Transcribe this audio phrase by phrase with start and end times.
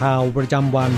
[0.00, 0.92] ข่าวประจำวัน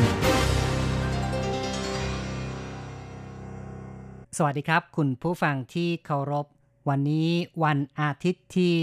[4.37, 6.47] สวัสดีครับ คุณผู้ฟังที่เคารพ
[6.89, 7.31] วันนี้
[7.65, 8.77] วันอาทิตย์ที่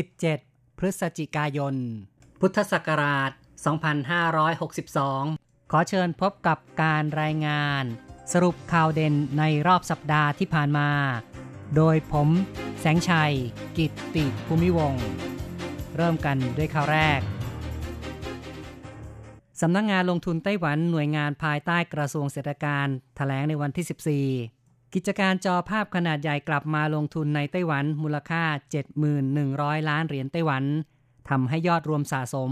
[0.00, 1.74] 17 พฤศจิกายน
[2.40, 3.30] พุทธศักราช
[4.50, 7.84] 2562 ขอเชิญพบกับการรายงาน
[8.32, 10.90] สรุปข่าวเด่นในรอบสัปดาห์ที่ผ่านมา
[11.76, 12.28] โดยผม
[12.80, 13.34] แสงชัย
[13.76, 15.06] กิตติภูมิวงศ์
[15.96, 17.20] เริ่มกันด้วยข่าวแรก
[19.60, 28.42] สำนักงงานลงทุนไต้หวันหน่วยงานภายใต้กระทรวงเศรษฐการแถลงในวันที่ 14 กิจการจอภาพขนาดใหญ่กลับมาลงทุนในไต้หวันมูลค่า
[29.16, 30.64] 7,100 ล้านเหรียญไต้หวัน
[31.28, 32.50] ทำให้ยอดรวมสะสม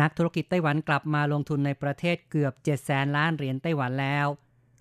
[0.00, 2.52] นักธุรกิจไต้หวันกลับมาลงทุนในประเทศเกือบ
[2.84, 4.26] 700,000ล้านเหรียญไต้หวันแล้ว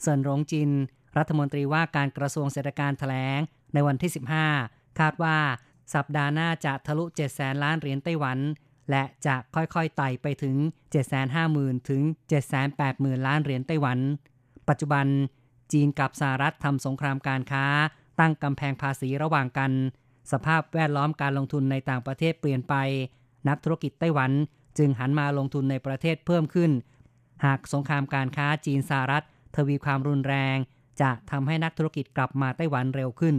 [0.02, 0.70] เซินหลงจิน
[1.18, 3.40] รัฐมนตรีว่าการกระทรวงเศรษฐการแถลง
[3.74, 4.12] ในวันที่
[4.56, 5.38] 15 คาดว่า
[5.94, 8.38] สัปดาห์หน้าจะทะลุ700,000ล้านเหรียญไต้หวัน
[8.90, 10.56] และจะค่อยๆไต่ไปถึง
[11.24, 12.02] 750,000 ถึง
[12.66, 14.00] 780,000 ล้านเหรียญไต้หวัน
[14.70, 15.06] ปัจจุบัน
[15.72, 17.66] จีนกับสหรัฐทำสงครามการค้า
[18.20, 19.72] ตั้งกำแพงภาษีระหว่างกัน
[20.32, 22.76] สภาพแวดล้อมการลงทุนในต่างประเทศเปลี่ยนไป
[23.48, 24.32] นักธุรกิจไต้หวัน
[24.78, 26.72] จึงหันมาลงทุนในประเทศเพิ่มขึ้น
[27.46, 30.58] หากสงครามการค้าจีนสหรัฐทวีความรุนแรง
[31.02, 33.36] จะทำให้นักธุรกิจกลับมาไต้หวันเร็วขึ้น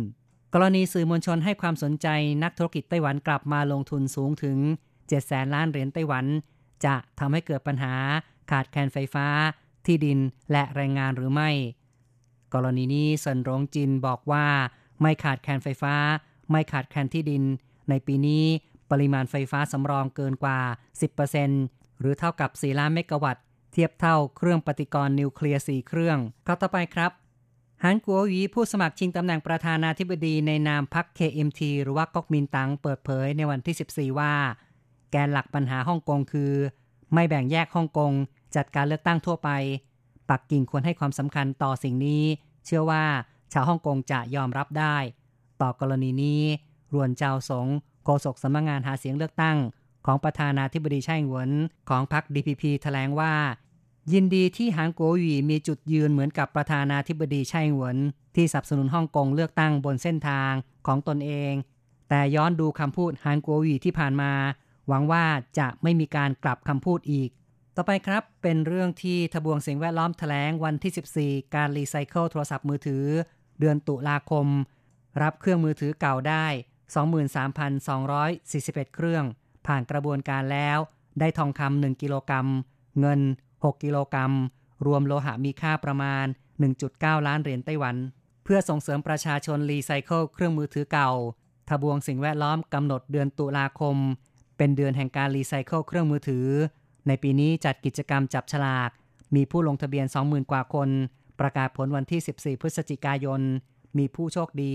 [0.55, 2.09] กรณีสื่อมวลชนให้ความสนใจ
[2.43, 4.59] นักธุรกิจไต้หวันกลับมาลงทุนสูงถึง
[5.09, 6.27] 7แสนล้านเหรียญไต้หวัน
[6.85, 7.95] จะทำให้เกิดปัญหา
[8.51, 9.27] ขาดแคลนไฟฟ้า
[9.87, 10.19] ที่ดิน
[10.53, 11.51] และแรงงานหรือไม่
[12.55, 14.47] กรณีนี้เซินหลงจินบอกว่า
[15.01, 15.95] ไม่ขาดแคลนไฟฟ้า
[16.51, 17.43] ไม่ขาดแคลนที่ดิน
[17.89, 18.45] ในปีนี้
[18.91, 20.59] ปริมาณไฟฟ้าสำรองเกินกว่า
[21.31, 27.13] 10%หรือเท่ากับ 4 ล้านเมกะวัตต์ เทียบเท่าเครื่องปฏิกรณ์นิวเคลียร์ 4 เครื่องข้อต่อไปครับ
[27.83, 34.35] ฮันกัวหวีผู้สมัครชิงตำแหน่งประธานาธิบดีในนามพรรค KMT หรือว่าก๊กมินตั๋งเปิดเผยในวันที่ 14 ว่า
[35.11, 36.53] แกนหลักปัญหาฮ่องกงคือ
[37.15, 38.13] ไม่แบ่งแยกฮ่องกง
[38.57, 39.51] จัดการเลือกตั้งทั่วไป
[40.31, 42.23] ปักกิ่งควรให้ความสำคัญต่อสิ่งนี้
[42.65, 43.05] เชื่อว่า
[43.53, 44.97] ชาวฮ่องกงจะยอมรับได้
[45.61, 46.43] ต่อกรณีนี้
[46.93, 47.67] รวนเจ้าสง
[48.05, 49.57] โฆษกสำนักงงานหาเสียงเลือกตั้ง
[50.07, 51.51] ของประธานาธิบดีไช่หวน
[51.89, 53.35] ของพรรค DPP แถลงว่า
[54.13, 57.97] ยินดีที่หางโกวหวีมีจุดยืนเหมือนกับประธานาธิบดีไช่หวน
[58.37, 60.53] ที่สนับสนุนฮ่องกงเลือกตั้งบนเส้นทาง
[60.87, 61.53] ของตนเอง
[62.09, 64.33] แต่ย้อนดูคำพูดหางโกวหวีที่ผ่านมา
[64.89, 65.25] หวังว่า
[65.59, 67.31] จะไม่มีการกลับคำพูดอีก
[67.77, 73.05] ต่อไปครับเป็นเรื่องที่ทบวงสิ่งแวดล้อมแถลงวันที่ 14 การรีไซเคิลโทรศัพท์มือถือ
[73.61, 74.47] เดือนตุลาคม
[75.23, 76.47] รับเครื่องมือถือเก่าได้
[77.11, 79.25] 23,241 เครื่อง
[79.67, 80.79] ผ่านกระบวนการแล้ว
[81.21, 82.47] ได้ทองคำ1กิโลกรัม
[83.01, 83.21] เงิน
[83.55, 84.33] 6 กิโลกรัม
[84.87, 86.27] รวมโลหะมีค่าประมาณ
[86.73, 87.97] 1.9 ล้านเหรียญไต้หวัน
[88.45, 91.11] เพื่อส่งเสริมประชาชนรีไซเคิลเครื่องมือถือเก่า
[91.69, 93.97] ทบวงสิ่งแวดล้อมกำหนดเดือนตุลาคม
[94.57, 96.47] เป็นเดือนแห่งการรีไซเคิลเครื่องมือถือ
[97.09, 98.91] ในปีนี้จัดกิจกรรมจับฉลาก
[99.35, 100.89] มีผู้ลงทะเบียน 20,000 กว่าคน
[101.41, 103.41] ประกาศผลวันที่ 14 พฤศจิกายน
[103.99, 104.75] มีผู้โชคดี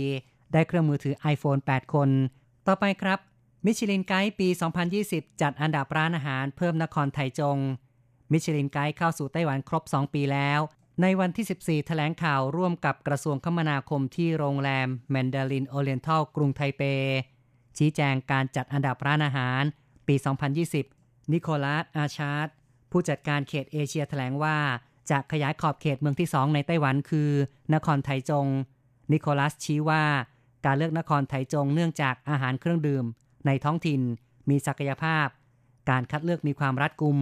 [0.53, 2.09] ได้เครื่องมือถือ iPhone 8 คน
[2.68, 3.20] ต่อไปครับ
[3.66, 4.47] มิชลินไกด์ปี
[4.96, 7.58] 2020 จัดอันดับร้านอาหารเพิ่มนครไทจง
[8.31, 10.59] มิชลินไกด์เข้าสู่ไต้หวันครบ 2 ปีแล้ว
[11.02, 16.82] ในวันที่ 14 แถลงข่าวร่วมกับกระทรวงคมนาคมที่โรงแรมแมนดารินโอเรียนทัลกรุงไทเป
[17.78, 19.64] ชี้แจงการจัดอันดับร้านอาหาร
[20.08, 20.16] ปี
[20.74, 22.48] 2020 นิโคลัส อาชาร์ด
[22.92, 24.58] ผู้จัดการเขตเอเชียแถลงว่า
[25.12, 27.30] จะขยายขอบเขตเมืองที่ 2 ในไต้หวันคือ
[27.74, 28.48] นครไทจง
[29.12, 30.03] นิโคลัสชี้ว่า
[30.66, 33.06] การเลือกนครไทจงเนื่องจากอาหารเครื่องดื่ม
[33.46, 34.02] ในท้องถิ่น
[34.50, 35.28] มีศักยภาพ
[35.90, 37.18] การคัดเลือกมีความรัดกุม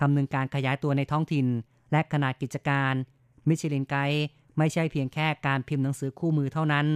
[0.00, 1.46] คำนึงการขยายตัวในท้องถิ่น
[1.92, 2.94] และขนาดกิจการ
[3.48, 4.24] มิชลินไกด์
[4.58, 6.86] ไม่ใช่เพียงแค่การพิมพ์หนังสือคู่มือเท่านั้น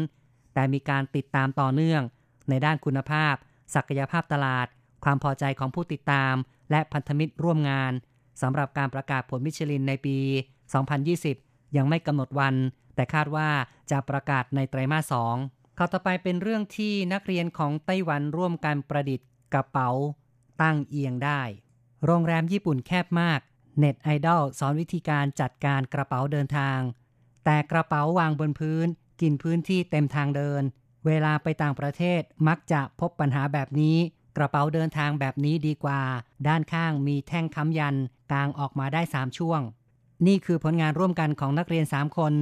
[0.55, 2.03] แต่มีการติดตามต่อเนื่อง
[2.49, 3.35] ในด้านคุณภาพ
[3.75, 4.67] ศักยภาพตลาด
[5.05, 6.35] ความพอใจของผู้ติดตาม
[6.71, 7.93] และพันธมิตรร่วมงาน
[8.43, 10.19] สำหรับการประกาศผลมิชลินในปี
[10.97, 12.55] 2020 ยังไม่กำหนดวัน
[12.95, 13.49] แต่คาดว่า
[13.91, 15.15] จะประกาศในไตรมาส
[15.45, 19.91] 2ข้อต่อไปเป็นเรื่องที่นักเรียนของไต้หวันร่วมกันประดิษฐ์กระเป๋า
[20.63, 21.43] ตั้งเอียงได้
[22.05, 23.41] โรงแรมญี่ปุ่นแคบมาก
[23.79, 26.79] เน็ตไอดอลสอนวิธีการจัดการกระเป๋าเดินทาง
[27.45, 28.87] แต่กระเป๋าวางบนพื้น
[29.21, 30.63] กินพื้นที่เต็มทางเดิน
[31.07, 33.97] เวลาไปต่างประเทศมักจะพบปัญหาแบบนี้
[34.37, 36.01] กระเป๋าเดินทางแบบนี้ดีกว่า
[36.49, 37.97] ด้านข้างมีแท่งค้ำยัน
[38.31, 39.61] กลางออกมาได้ 3 ช่วง
[40.27, 42.33] นี่คือผลงานร่วมกันของนักเรียน 3 คน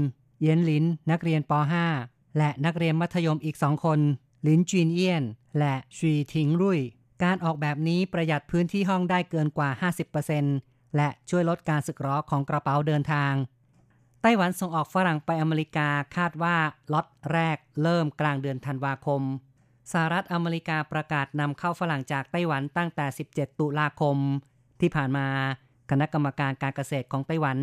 [0.43, 1.53] เย็นลิน นักเรียนป
[1.95, 4.01] .5 และนักเรียนมัธยมอีกสองคน
[4.47, 5.25] ลินจีนเอียน
[5.59, 6.81] และชีทิงรุ่ย
[7.23, 9.71] การออกแบบนี้ประหยัดพื้นที่ห้องได้เกินกว่า
[10.33, 13.33] 50%และช่วยลดการสึกหรอของกระเป๋าเดินทาง
[14.23, 16.57] ไต้หวันส่งออกฝรั่งไปอเมริกาคาดว่า
[16.93, 19.23] ล็อตแรกเริ่มกลางเดือนธันวาคม
[19.93, 24.17] สหรัฐอเมริกาประกาศนำเข้าฝรั่งจากไต้หวันตั้งแต่ 17 ตุลาคม
[24.81, 25.27] ที่ผ่านมา
[25.91, 27.59] คณะกรรมการการเกษตรของไต้หวัน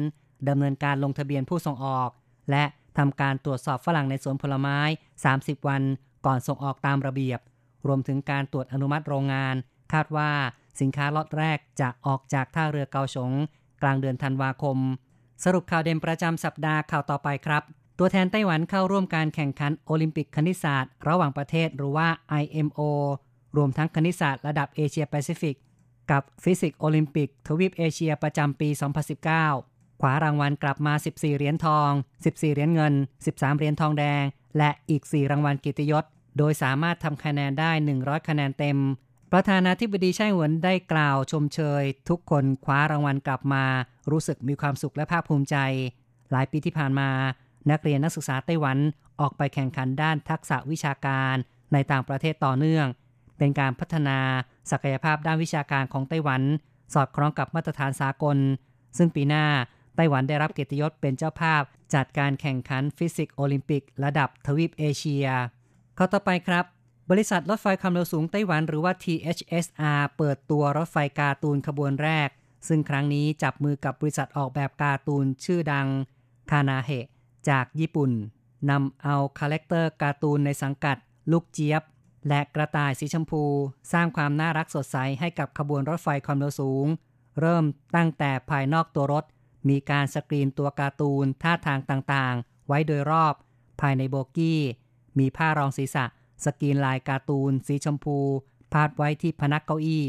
[0.49, 2.09] ดำเนินการลงทะเบียนผู้ส่งออก
[2.51, 2.63] และ
[2.97, 4.79] ทำการตรวจสอบฝรั่งในสวนผลไม้
[5.25, 5.81] 30 วัน
[6.25, 7.39] ก่อนส่งออกตามระเบียบ
[7.87, 9.55] รวมถึงการตรวจอนุมัติโรงงาน
[9.93, 10.31] คาดว่า
[10.81, 13.31] สินค้าล็อตแรกจะออกจากท่าเรือเกาสง
[13.81, 14.77] กลางเดือนธันวาคม
[15.43, 17.63] สรุปข่าวเด่นประจำสัปดาห์ข่าวต่อไปครับ
[17.99, 22.07] ตัวแทนไต้หวันเข้าร่วมการแข่งขันโอลิมปิกคณิตศาสตร์ ระหว่างประเทศหรือว่า
[22.41, 22.79] IMO
[23.57, 25.55] รวมทั้งคณิตศาสตร์ระดับเอเชียแปซิฟิก
[26.11, 28.69] กับฟิสิกส์โอลิมปิกทวีปเอเชียประจำปี
[29.35, 31.91] 2019 คว้ารางวัลกลับมา 14 เหรียญทอง
[32.23, 32.93] 14 เหรียญเงิน
[33.25, 34.23] 13 เหรียญทองแดง
[34.57, 36.03] และอีก 4 รางวัลกิตยศ
[36.37, 38.77] โดยสามารถทำคะแนนได้ 100 คะแนนเต็ม
[39.31, 43.65] ประธานาธิบดีไช่หวนได้กล่าวชมเชย ทุกคนคว้ารางวัลกลับมา
[44.11, 45.57] รู้สึกมีความสุขและภาคภูมิใจ
[46.31, 47.09] หลายปีที่ผ่านมา
[47.71, 48.77] นักเรียนนักศึกษาไต้หวัน
[49.21, 51.35] ออกไปแข่งขันด้านทักษะวิชาการ
[51.73, 52.87] ในต่างประเทศต่อเนื่อง
[53.37, 54.19] เป็นการพัฒนา
[54.71, 56.41] ศักยภาพด้านวิชาการของไต้หวัน
[56.93, 58.37] สอดคล้องกับมาตรฐานสากล
[58.97, 59.45] ซึ่งปีหน้า
[59.95, 61.61] ไต้หวันได้รับเกียรติยศเป็นเจ้าภาพ
[61.93, 65.27] จัดการแข่งขันฟิสิกส์โอลิมปิก ระดับทวีปเอเชีย
[65.97, 66.65] ข่าวต่อไปครับ
[67.11, 72.29] บริษัทรถไฟความเร็วสูงไต้หวันหรือว่า THSR เปิดตัวรถไฟการ์ตูนขบวนแรก
[72.67, 75.87] ซึ่งครั้งนี้จับมือกับบริษัทออกแบบการ์ตูนชื่อดัง
[76.51, 76.89] คานาเฮ
[77.49, 78.11] จากญี่ปุ่น
[78.69, 80.97] นำเอาคาแรคเตอร์การ์ตูนในสังกัด
[81.31, 81.83] ลูกเจี๊ยบ
[82.27, 83.43] และกระต่ายสีชมพู
[83.91, 86.87] สร้างความน่ารักสดใสให้กับขบวนรถไฟความเร็วสูง
[87.39, 87.63] เริ่ม
[87.95, 89.23] ตั้งแต่ภายนอกตัวรถ
[89.69, 93.33] มีการสกรีนตัวการ์ตูนท่าทางต่างๆ ไว้โดยรอบ
[93.81, 94.61] ภายในโบกี้
[95.19, 96.05] มีผ้ารองศีรษะ
[96.43, 98.17] สกรีนลายการ์ตูน สีชมพู
[98.73, 100.05] พาดไว้ที่พนักเก้าอี้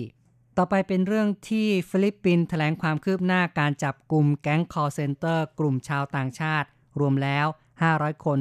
[0.57, 6.69] ต่อไปเป็นเรื่องที่ฟิลิปปินส์แถลงความคืบหน้าการจับกลุ่มแก๊งคอร์เซนเตอร์ กลุ่มชาวต่างชาติ
[7.01, 7.47] รวมแล้ว
[7.87, 8.41] 500 คน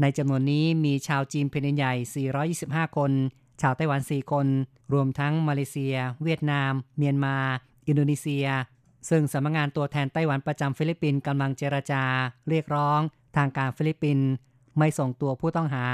[0.00, 1.94] ในจำนวนนี้มีชาวจีนเป็นใหญ่
[2.86, 3.12] 425 คน
[3.60, 4.46] ชาวไต้หวัน 4 คน
[4.92, 7.36] รวมทั้งมาเลเซีย เวียดนาม เมียนมา
[7.86, 8.46] อินโดนีเซีย
[9.08, 12.02] ซึ่งสำนักงงานตัวแทนไต้หวันประจำฟิลิปปินส์กำลังเจรจา
[12.48, 13.00] เรียกร้อง
[13.36, 14.28] ทางการฟิลิปปินส์
[14.78, 15.86] ไม่ส่งตัวผู้ต้องหา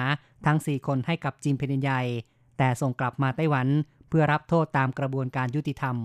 [0.46, 2.02] ทั้ง 4 คนให้กับจีนแผ่นดินใหญ่
[2.58, 3.66] แต่ส่งกลับมาไต้หวัน
[4.08, 5.96] เพื่อรับโทษตามกระบวนการยุติธรรม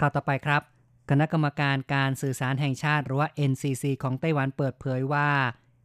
[0.00, 0.62] ข่าวต่อไปครับ
[1.10, 5.30] คณะกรรมการการสื่อสารแห่งชาติหรือว่า NCC ของไต้หวันเปิดเผยว่า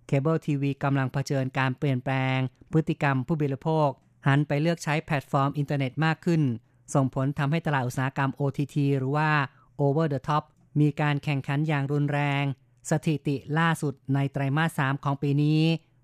[0.07, 2.37] เคเบิลทีวีกำลังเผชิญการเปลี่ยนแปลง
[2.71, 3.89] พฤติกรรมผู้บริโภค
[4.27, 6.41] หันไปเลือกใช้แพลตฟอร์มอินเทอร์เน็ตมากขึ้น
[6.93, 9.29] ส่งผลทำให้ตลาดอุตสาหกรรม OTT หรือว่า
[9.81, 10.43] Over the Top
[10.79, 12.43] มีการแข่งขันอย่างรุนแรง
[12.89, 15.61] สถิติล่าสุดในไตรมาส 3 ของปีนี้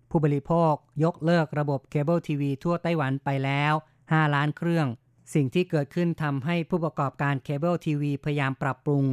[0.10, 0.74] ผู้บริโภค
[1.04, 3.74] ยกเลิกระบบเคเบิลทีวีทั่วไต้หวันไปแล้ว
[4.04, 4.88] 5 ล้านเครื่อง
[5.34, 9.06] สิ่งที่เกิดขึ้นทำให้ผู้ประกอบการเคเบิลทีวีพยายามปรับปรุง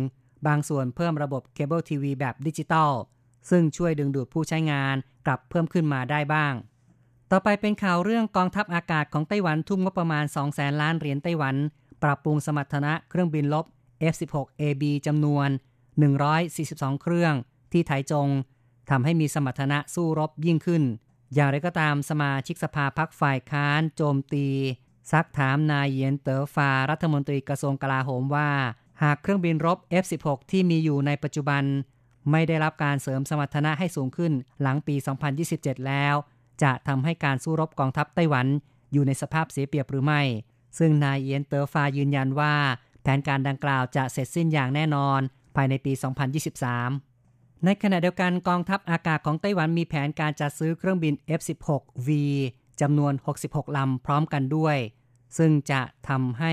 [0.46, 2.92] บางส่วนเพิ่มระบบเคเบิลทีวีแบบดิจิตอล
[3.50, 6.54] ซึ่งช่วยดึงดูดผู้ใช้งานกลับเพิ่มขึ้นมาได้บ้าง
[7.30, 11.56] ต่อไปเป็นข่าวเรื่องกองทัพอากาศของไต้หวันทุ่มงบประมาณ2แสนล้านเหรียญไต้หวัน
[12.02, 13.66] ปรับปรุงสมรรถนะเครื่องบินลบ
[14.14, 15.48] F16AB จำนวน
[16.24, 17.34] 142 เครื่อง
[17.72, 18.28] ที่ไถจง
[18.90, 20.82] ทำให้มีสมรรถนะสู้รบยิ่งขึ้น
[21.34, 24.46] อย่างไรก็ตามสมาชิกสภาพรรคฝ่ายค้าน โจมตี
[25.10, 28.50] ซักถามนายเยียนเต๋อฟารัฐมนตรีกระทรวงกลาโหมว่า
[29.02, 31.62] หากเครื่องบินรบ F16 ที่มีอยู่ในปัจจุบัน
[32.30, 34.32] ไม่ได้รับการเสริมสมรรถนะให้สูงขึ้น
[34.62, 34.94] หลังปี
[35.40, 36.14] 2027 แล้ว
[36.62, 38.46] จะทำให้การสู้รบกองทัพไต้หวัน
[38.92, 40.22] อยู่ในสภาพเสียเปรียบหรือไม่
[40.78, 42.54] ซึ่งนายเอียนเตอร์ฟายืนยันว่า
[43.02, 45.20] แผนการดังกล่าวจะเสร็จสิ้นอย่างแน่นอน
[45.56, 45.92] ภายในปี
[46.78, 52.08] 2023 ในขณะเดียวกันกองทัพอากาศของไต้หวันมีแผนการจัดซื้อเครื่องบิน F16V
[52.80, 53.12] จำนวน
[53.44, 54.76] 66 ลำพร้อมกันด้วย
[55.38, 56.52] ซึ่งจะทำให้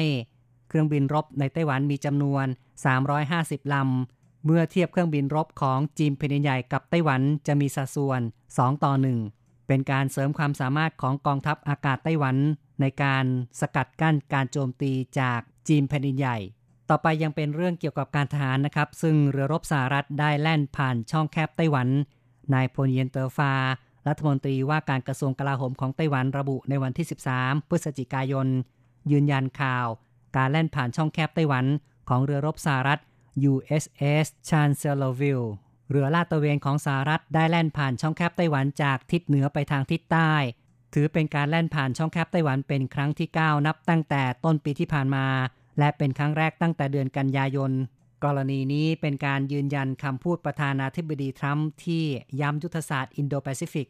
[0.68, 2.46] เครื่องบินรบในไต้หวันมีจำนวน
[3.10, 8.22] 350 ลำ เมื่อเทียบเครื่องบินรบของจีนแผ่นใหญ่กับไต้หวันจะมีสัดส่วน
[8.54, 8.94] 2 ต่อ
[9.32, 12.36] 1 เป็นการเสริมความสามารถของกองทัพอากาศไต้หวัน
[12.82, 13.26] ในการ
[13.60, 16.38] สกัดกั้นการโจมตีจากจีนแผ่นใหญ่
[16.90, 21.88] ต่อไปยังเป็นเรื่องเกี่ยวกับการทหารนะครับ ซึ่งเรือรบสหรัฐได้แล่นผ่านช่องแคบไต้หวัน
[22.54, 23.54] นายพลเยนเตอร์ฟา
[24.08, 28.48] รัฐมนตรีว่าการกระทรวงกลาโหมของไต้หวันระบุในวันที่ 13 พฤศจิกายน
[29.12, 29.88] ยืนยันข่าว
[30.38, 31.66] การแล่นผ่านช่องแคบไต้หวัน
[32.10, 33.00] ของเรือรบสหรัฐ
[33.52, 35.48] USS Chancellorsville
[35.90, 40.34] เรือลาดตระเวนของสหรัฐได้แล่นผ่านช่องแคบไต้หวันจากทิศเหนือไปทางทิศใต้
[40.94, 45.26] ถือเป็นการแล่นผ่านช่องแคบไต้หวันเป็นครั้งที่ 9 นับตั้งแต่ต้นปีที่ผ่านมา
[45.80, 47.72] และเป็นครั้งแรกตั้งแต่เดือนกันยายน
[48.24, 52.04] กรณีนี้เป็นการยืนยันคำพูดประธานาธิบดีทรัมป์ที่
[52.42, 53.88] ย้ำยุทธศาสตร์อินโดแปซิฟิก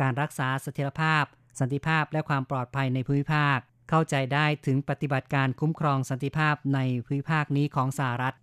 [0.00, 1.24] การรักษาเสถียรภาพ
[1.60, 3.58] สันติภาพและความปลอดภัยในภูมิภาค
[3.90, 8.34] เข้าใจได้ถึงปฏิบัติการคุ้มครองสันติภาพในภูมิภาคนี้ของสหรัฐ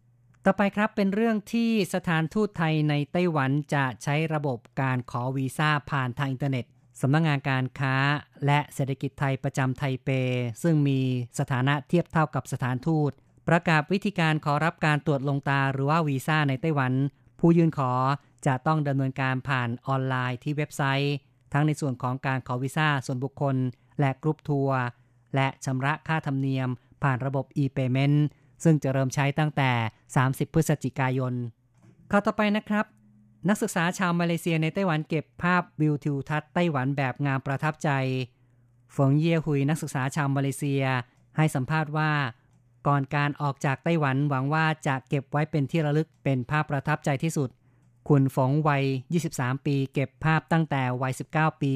[0.45, 6.65] ต่อไปครับเป็นเรื่องที่สถานทูตไทยในไต้หวันจะใช้ระบบการขอวีซ่าผ่านทางอินเทอร์เน็ต
[7.01, 7.95] สำนักงงานการค้า
[8.45, 10.09] และเศรษฐกิจไทยประจำไทเป
[10.63, 10.99] ซึ่งมี
[11.39, 13.11] สถานะเทียบเท่ากับสถานทูต
[13.47, 16.93] ประกาศวิธีการขอรับการตรวจลงตราหรือว่าวีซ่าในไต้หวัน
[17.39, 17.91] ผู้ยื่นขอ
[18.45, 21.15] จะต้องดำเนินการผ่านออนไลน์ที่เว็บไซต์
[21.53, 23.55] ทั้งในส่วนของการขอวีซ่าส่วนบุคคล
[23.99, 24.79] และกรุ๊ปทัวร์
[25.35, 26.69] และชำระค่าธรรมเนียม
[27.03, 28.17] ผ่านระบบ e-payment
[28.63, 29.71] ซึ่งจะเริ่มใช้ตั้งแต่
[30.13, 31.33] 30 พฤศจิกายน
[32.11, 32.85] ข่าวต่อไปนะครับ
[33.49, 37.89] นักศึกษาชาวมาเลเซียในไต้หวันเก็บภาพวิวทิวทัศน์ไต้หวันแบบงามประทับใจ
[38.95, 40.83] ฝงเย่หุยนักศึกษาชาวมาเลเซีย
[41.37, 42.11] ให้สัมภาษณ์ว่า
[42.87, 47.49] ก่อนการออกจากไต้หวันหวังว่าจะเก็บไว้เป็นที่ระลึกเป็นภาพประทับใจที่สุด
[48.09, 48.83] คุณฝงวัย
[49.25, 51.73] 23 ปี เก็บภาพตั้งแต่วัย 19 ปี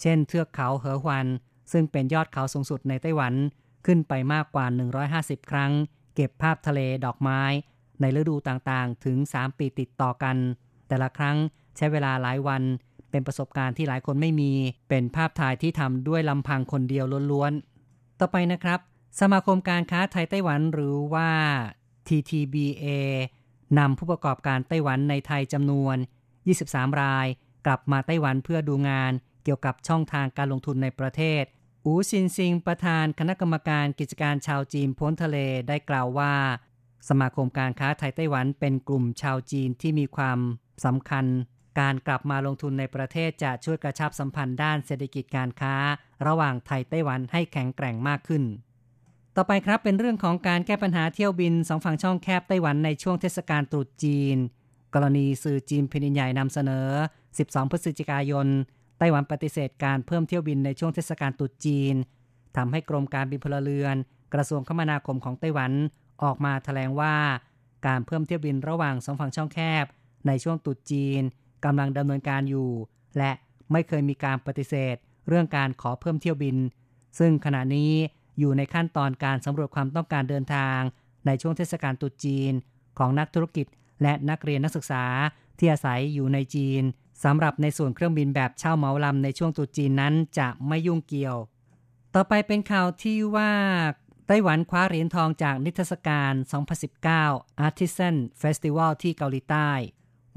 [0.00, 1.26] เช่นเทือกเขาเหอหวัน
[1.72, 3.34] ซึ่งเป็นยอดเขาสูงสุดในไต้หวัน
[3.86, 4.66] ขึ้นไปมากกว่า
[5.08, 5.72] 150 ครั้ง
[6.14, 7.42] เก็บภาพทะเลดอกไม้
[8.00, 10.36] ในฤดูต่างๆ ถึง 3 ปีติดต่อกัน
[10.88, 11.36] แต่ละครั้ง
[11.76, 12.62] ใช้เวลาหลายวัน
[13.10, 14.52] เป็นประสบการณ์ที่หลายคนไม่มี
[14.88, 18.80] เป็นภาพถ่ายที่ทำด้วยลำพังคนเดียวล้วนๆ ต่อไปนะครับ
[19.20, 21.30] สมาคมการค้าไทยไต้หวันหรือว่า
[22.08, 22.84] TTBA
[23.78, 25.96] นำผู้ประกอบการไต้หวันในไทยจำนวน
[26.48, 27.26] 23 ราย
[27.66, 29.12] กลับมาไต้หวันเพื่อดูงาน
[29.44, 31.44] เกี่ยวกับช่องทางการลงทุนในประเทศ
[31.84, 35.36] อูซินซิงประธานคณะกรรมการกิจการชาวจีนพ้นทะเล
[35.68, 36.34] ได้กล่าวว่า
[37.08, 40.38] สมาคมการค้าไทยไต้หวันเป็นกลุ่มชาวจีนที่มีความ
[40.84, 41.26] สำคัญ
[41.80, 45.74] การกลับมาลงทุนในประเทศจะช่วยกระชับสัมพันธ์ด้านเศรษฐกิจการค้า
[46.26, 48.44] ระหว่างไทยไต้หวันให้แข็งแกร่งมากขึ้น
[49.36, 54.36] ต่อไปครับเป็นเรื่องของการแก้ปัญหาเที่ยวบินสองฝั่งช่องแคบไต้หวันในช่วงเทศกาลตรุษจีน
[54.94, 56.88] กรณีสื่อจีนพินินใหญ่นำเสนอ
[57.30, 58.46] 12 พฤศจิกายน
[58.98, 61.94] ไต้หวันปฏิเสธการเพิ่มเที่ยวบินในช่วงเทศกาลตรุษจีน
[62.56, 63.96] ทำให้กรมการบินพลเรือน
[64.34, 65.72] กระทรวงคมนาคมของไต้หวัน
[66.22, 67.14] ออกมาแถลงว่า
[67.86, 69.84] การเพิ่มเที่ยวบินระหว่างสองฝั่งช่องแคบ
[70.26, 71.22] ในช่วงตรุษจีน
[71.64, 72.70] กำลังดำเนินการอยู่
[73.18, 73.32] และ
[73.72, 74.96] ไม่เคยมีการปฏิเสธ
[75.28, 76.56] เรื่องการขอเพิ่มเที่ยวบิน
[77.18, 77.92] ซึ่งขณะนี้
[78.42, 80.80] อยู่ในขั้นตอนการสำรวจความต้องการเดินทาง
[81.26, 82.52] ในช่วงเทศกาลตรุษจีน
[82.98, 83.66] ของนักธุรกิจ
[84.02, 85.04] และนักเรียนนักศึกษา
[85.58, 86.82] ที่อาศัยอยู่ในจีน
[87.24, 91.36] สำหรับในส่วนเครื่องบินแบบเช่าเหมาลำในช่วงตรุษจีนนั้นจะไม่ยุ่งเกี่ยว
[92.14, 93.52] ต่อไปเป็นข่าวที่ว่า
[94.26, 96.32] ไต้หวันคว้าเหรียญทองจากนิทรรศการ
[96.98, 99.70] 2019 Artisan Festival ที่เกาหลีใต้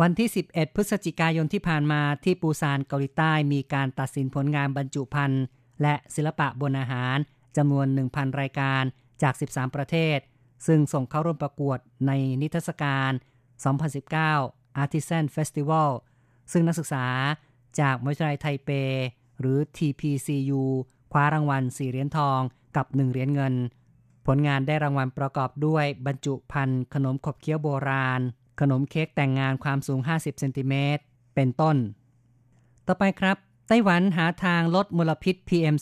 [0.02, 5.44] วันที่ 11 พฤศจิกายนที่ผ่านมาที่ปูซานเกาหลีใต้มีการตัดสินผลงานบรรจุภัณฑ์
[5.82, 7.18] และศิลปะบนอาหาร
[7.58, 8.84] จำนวน 1,000 รายการ
[9.22, 10.20] จาก 13 ประเทศ
[10.68, 13.12] ซึ่งส่งเข้าร่วมประกวดในนิทรรศการ
[13.96, 15.90] 2019 Artisan Festival
[16.52, 17.06] ซึ่งนักศึกษา
[17.80, 18.70] จากมหาวิทยาลัยไทเป
[19.40, 20.62] หรือ TPCU
[21.12, 22.40] คว้ารางวัล 4 เหรียญทอง
[22.76, 23.54] กับ 1 เหรียญเงิน
[24.26, 28.22] ผลงานได้รางวัลประกอบด้วยบรรจุภัณฑ์ขนมขบเคี้ยวโบราณ
[28.60, 31.04] ขนมเค้กแต่งงานความสูง 50 เซนติเมตร
[31.36, 31.78] เป็นต้น
[32.88, 35.76] ต่อไปครับ ไต้หวันหาทางลดมลพิษ PM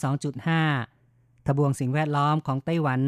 [0.54, 0.93] 2.5
[1.46, 3.02] ทบวงสิ่งแวดล้อมของไต้หวัน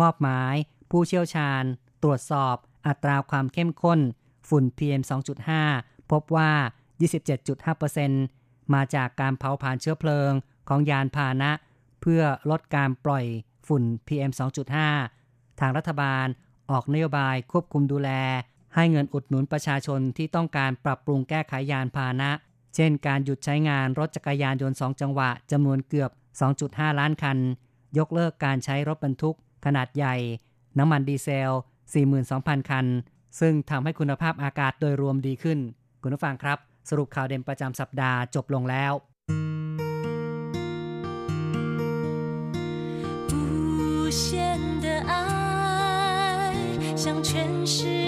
[0.00, 0.54] มอบหมาย
[0.90, 1.62] ผู้เชี่ยวชาญ
[2.02, 2.56] ตรวจสอบ
[2.86, 4.00] อัตราความเข้มข้น
[4.48, 5.02] ฝุ่น PM
[5.56, 6.50] 2.5 พบว่า
[7.82, 10.32] 27.5%มาจากการเผาผลาญเชื้อเพลิง
[10.68, 11.50] ของยานพาหนะ
[12.00, 13.24] เพื่อลดการปล่อย
[13.66, 14.30] ฝุ่น PM
[14.94, 16.26] 2.5 ทางรัฐบาล
[16.70, 18.10] ออกนโยบายควบคุมดูแล
[18.74, 22.30] ให้เงินอุดหนุนประชาชนที่ต้องการปรับปรุงแก้ไขยานพาหนะ
[22.74, 26.10] เช่น การหยุดใช้งานรถจักรยานยนต์ 2 จังหวะจำนวนเกือบ
[26.54, 27.38] 2.5 ล้านคัน
[27.97, 29.35] ยกเลิกการใช้รถบรรทุก
[29.65, 30.15] ขนาดใหญ่
[30.79, 31.51] น้ำมันดีเซล
[32.11, 32.85] 42,000 คัน
[33.39, 35.59] ซึ่งทำให้คุณภาพอากาศโดยรวมดีขึ้น
[36.01, 36.57] คุณผู้ฟังครับ
[36.89, 38.93] สรุปข่าวเด่นประจำสัปดาห์จบลงแล้ว
[43.31, 44.23] 无限
[44.83, 45.13] 的爱
[47.01, 47.29] 向全
[47.75, 47.98] 世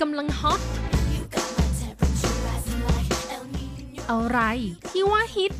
[0.00, 0.60] กำลังฮอต
[4.10, 4.40] อะไร
[4.90, 5.52] ที่ว่าฮิต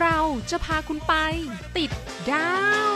[0.00, 0.18] เรา
[0.50, 1.14] จะพาคุณไป
[1.76, 1.90] ติด
[2.30, 2.52] ดา
[2.92, 2.94] ว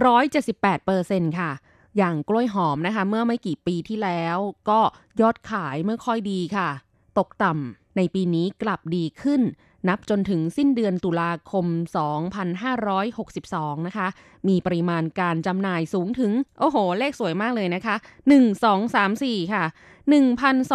[0.02, 1.50] 178เปอร์เซ็นค่ะ
[1.96, 4.36] อย่างกล้วยหอมนะคะ เมื่อไม่กี่ปีที่แล้ว
[4.70, 4.80] ก็
[5.20, 6.68] ยอดขายไม่ค่อยดีค่ะ
[7.18, 9.42] ตกต่ำในปีนี้กลับดีขึ้น
[9.88, 11.66] นับจนถึงสิ้นเดือนตุลาคม
[12.92, 14.08] 2562 นะคะ
[14.48, 17.94] มีปริมาณการจำหน่ายสูงถึง โอ้โห เลขสวยมากเลยนะคะ
[18.28, 19.64] 1 2 3 4 ค่ะ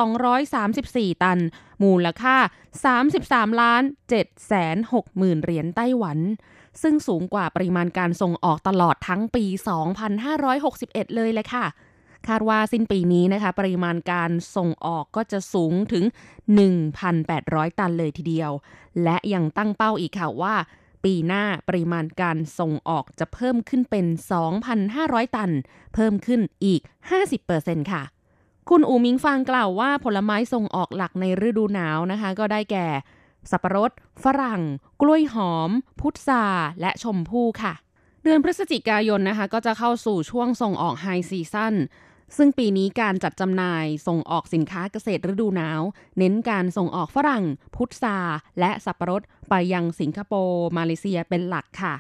[0.05, 1.39] 1,234 ตัน
[1.83, 2.35] มูลค่า
[2.97, 3.83] 33ล้าน
[4.15, 6.19] 7แสน6หมื่นเหรียญไต้หวัน
[6.81, 9.45] ซึ่งสูงกว่าปริมาณการส่งออกตลอดทั้งปี
[10.11, 11.65] 2561 เลยเลยค่ะ
[12.27, 16.03] คาดว่าสิ้นปีนี้นะคะ ปริมาณการส่งออกก็จะสูงถึง
[16.91, 18.51] 1,800 ตันเลยทีเดียว
[19.03, 20.55] และยังตั้งเป้าอีกค่ะว่า
[21.03, 24.05] ปีหน้าปริมาณการส่งออกจะเพิ่มขึ้นเป็น
[24.71, 25.51] 2,500 ตัน
[25.93, 26.81] เพิ่มขึ้นอีก
[27.35, 28.03] 50%ค่ะ
[28.69, 32.87] คุณอูมิงฟางกล่าวว่าผลไม้ส่งออกหลักในฤดูหนาวนะคะ ก็ได้แก่
[33.51, 33.91] สับปะรด
[34.23, 34.61] ฝรั่ง
[35.01, 36.45] กล้วยหอม พุทรา
[36.81, 37.73] และชมพู่ค่ะ
[38.23, 41.73] เดือนพฤศจิกายนนะคะ ก็จะเข้าสู่ช่วงส่งออกไฮซีซั่น
[42.37, 45.81] ซึ่งปีนี้การจัดจำหน่ายส่งออกสินค้าเกษตรฤดูหนาว
[46.17, 47.43] เน้นการส่งออกฝรั่ง
[47.75, 48.17] พุทรา
[48.59, 51.95] และสับปะรดไปยังสิงคโปร์มาเลเซียเป็นหลักค่ะ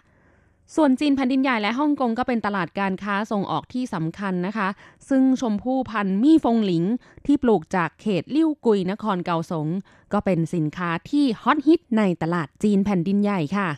[0.75, 4.69] ส่วนจีนแผ่นดินใหญ่และฮ่องกงก็เป็นตลาดการค้าส่งออกที่สำคัญนะคะ
[5.09, 6.83] ซึ่งชมพู่พันธุ์มี่ฟงหลิง
[7.25, 9.67] ที่ปลูกจากเขตลิ่วกุยนครเกาสง
[10.13, 13.69] ก็เป็นสินค้าที่ฮอตฮิตในตลาดจีนแผ่นดินใหญ่ค่ะ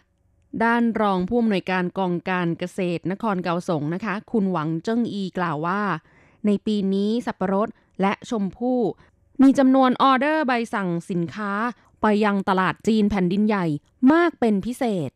[0.64, 5.82] ด้านรองผู้อำนวยการกองการเกษตรนครเกาสงนะคะ คุณหวังเจิ้งอีกล่าวว่า
[6.46, 7.70] ในปีนี้สับปะรด
[8.02, 8.80] และชมพู่
[9.42, 11.52] มีจำนวนออเดอร์ใบสั่งสินค้า
[12.02, 13.66] ไปยังตลาดจีนแผ่นดินใหญ่
[14.12, 15.10] มากเป็นพิเศษ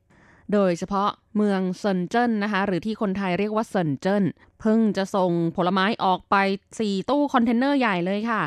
[0.54, 4.24] โดยเฉพาะเมืองเซินเจิ้นนะคะ หรือที่คนไทยเรียกว่าเซินเจิ้น
[4.60, 6.36] เพิ่งจะส่งผลไม้ออกไป
[6.78, 8.42] 4 ตู้คอนเทนเนอร์ใหญ่เลยค่ะ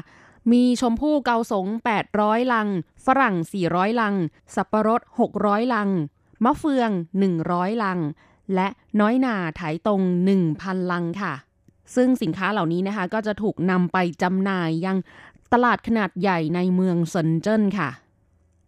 [0.52, 1.66] มีชมพู่เกาสง
[2.10, 2.68] 800 ลัง
[3.06, 3.34] ฝรั่ง
[3.68, 4.14] 400 ลัง
[4.54, 5.00] สับปะรด
[5.36, 5.90] 600 ลัง
[6.44, 6.90] มะเฟือง
[7.36, 7.98] 100 ลัง
[8.54, 8.68] และ
[9.00, 10.00] น้อยหนาไถตรง
[10.46, 11.34] 1,000 ลังค่ะ
[11.94, 14.96] ซึ่งสินค้าเหล่านี้นะคะก็จะถูกนำไปจำหน่ายยัง
[15.52, 17.90] ตลาดขนาดใหญ่ในเมืองเซินเจิ้นค่ะ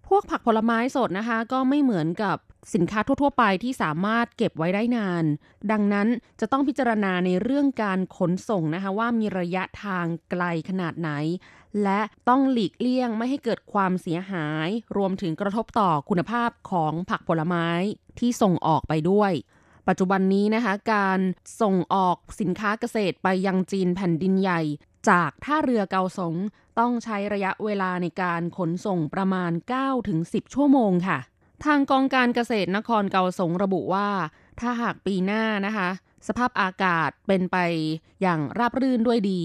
[0.09, 2.37] พวกผักผลไม้สดนะคะ ก็ไม่เหมือนกับ
[2.75, 5.25] สินค้าทั่ว ๆ ไปที่สามารถเก็บไว้ได้นาน
[5.71, 6.09] ดังนั้น
[6.41, 11.11] จะต้องพิจารณาในเรื่องการขนส่งนะคะว่ามีระยะทางไกลขนาดไหน
[11.83, 17.69] และต้องหลีกเลี่ยงไม่ให้เกิดความเสียหาย รวมถึงกระทบต่อคุณภาพของผักผลไม้
[18.19, 19.33] ที่ส่งออกไปด้วย
[19.89, 21.21] ปัจจุบันนี้นะคะ การ
[21.61, 24.61] ส่งออกสินค้าเกษตรไปยังจีนแผ่นดินใหญ่
[25.09, 26.35] จากท่าเรือเกาสง
[26.79, 29.53] ต้องใช้ระยะเวลาในการขนส่งประมาณ
[30.03, 31.19] 9-10 ชั่วโมงค่ะ
[31.65, 34.09] ทางกองการเกษตรนครเกาสงระบุว่า
[34.61, 35.89] ถ้าหากปีหน้านะคะ
[36.29, 37.57] สภาพอากาศเป็นไป
[38.23, 39.43] อย่างราบรื่นด้วยดี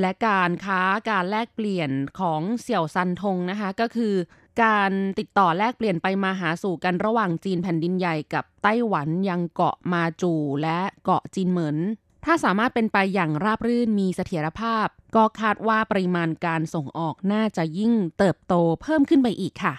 [0.00, 1.90] และการค้าการแลกเปลี่ยน
[2.20, 4.14] ของเสี่ยวซันทงนะคะก็คือ
[4.62, 11.78] การติดต่อแลกเปลี่ยนไปมาหาสู่กันระหว่างจีนแผ่นดินใหญ่กับไต้หวันยังเกาะมาจูและเกาะจีนเหมิน
[12.24, 14.86] ถ้าสามารถเป็นไปอย่างราบรื่นมีเสถียรภาพ
[15.16, 19.74] ก็คาดว่าปริมาณการส่งออกน่าจะยิ่งเติบโตเพิ่มขึ้นไปอีกค่ะ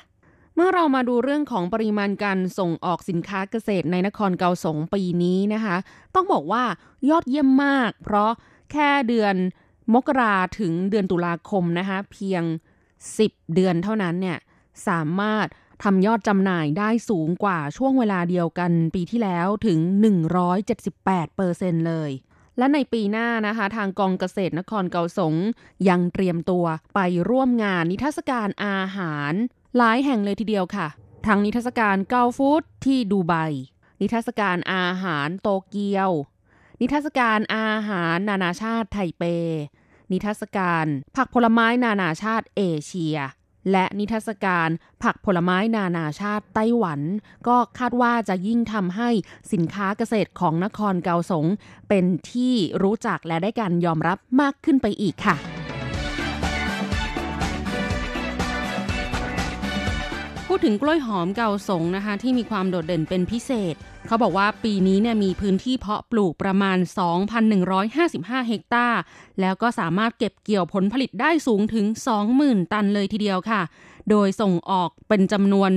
[0.55, 5.75] เมื่อเรามาดูเรื่องของปริมาณการส่งออกสินค้าเกษตรในนครเกาสงปีนี้นะคะ
[6.15, 6.63] ต้องบอกว่า
[7.09, 8.31] ยอดเยี่ยมมาก เพราะ
[8.71, 9.35] แค่เดือน
[9.93, 12.43] มกราถึงเดือนตุลาคมนะคะ เพียง
[12.99, 14.37] 10 เดือนเท่านั้นเนี่ย
[14.87, 15.47] สามารถ
[15.83, 19.79] ทำยอดจำหน่ายได้สูงกว่าช่วงเวลาเดียวกันปีที่แล้วถึง
[20.57, 22.11] 178เปอร์เซ็นเลย
[22.57, 25.35] และในปีหน้านะคะ ทางกองเกษตรนครเกาสง
[25.89, 29.33] ยังเตรียมตัวไปร่วมงานนิทรรศการอาหาร
[29.77, 30.87] หลายแห่งเลยทีเดียวค่ะ
[31.27, 33.33] ทั้งนิทรรศการเกาฟู้ดที่ดูไบ
[34.01, 36.11] นิทรรศการอาหารโตเกียว
[36.81, 39.23] นิทรรศการอาหารนานาชาติไทเป
[40.11, 43.17] นิทรรศการผักผลไม้นานาชาติเอเชีย
[43.71, 44.69] และนิทรรศการ
[45.03, 47.01] ผักผลไม้นานาชาติไต้หวัน
[47.47, 49.09] ก็คาดว่าจะยิ่งทำให้
[49.53, 51.45] สินค้าเกษตรของนครเกาสง
[51.89, 55.37] เป็นที่รู้จักและได้การยอมรับมากขึ้นไปอีกค่ะ
[60.55, 63.75] พูดถึงกล้วยหอมเกาสงนะคะ ที่มีความโดดเด่นเป็นพิเศษ
[64.07, 66.77] เขาบอกว่าปีนี้เนี่ยมีพื้นที่เพาะปลูกประมาณ
[67.63, 68.99] 2,155 เฮกตาร์
[69.41, 71.85] แล้วก็สามารถเก็บเกี่ยวผลผลิตได้สูงถึง
[72.29, 73.61] 20,000 ตันเลยทีเดียวค่ะ
[74.09, 75.69] โดยส่งออกเป็นจำนวน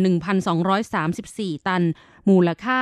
[0.81, 1.83] 1,234 ตัน
[2.29, 2.79] มูลค่า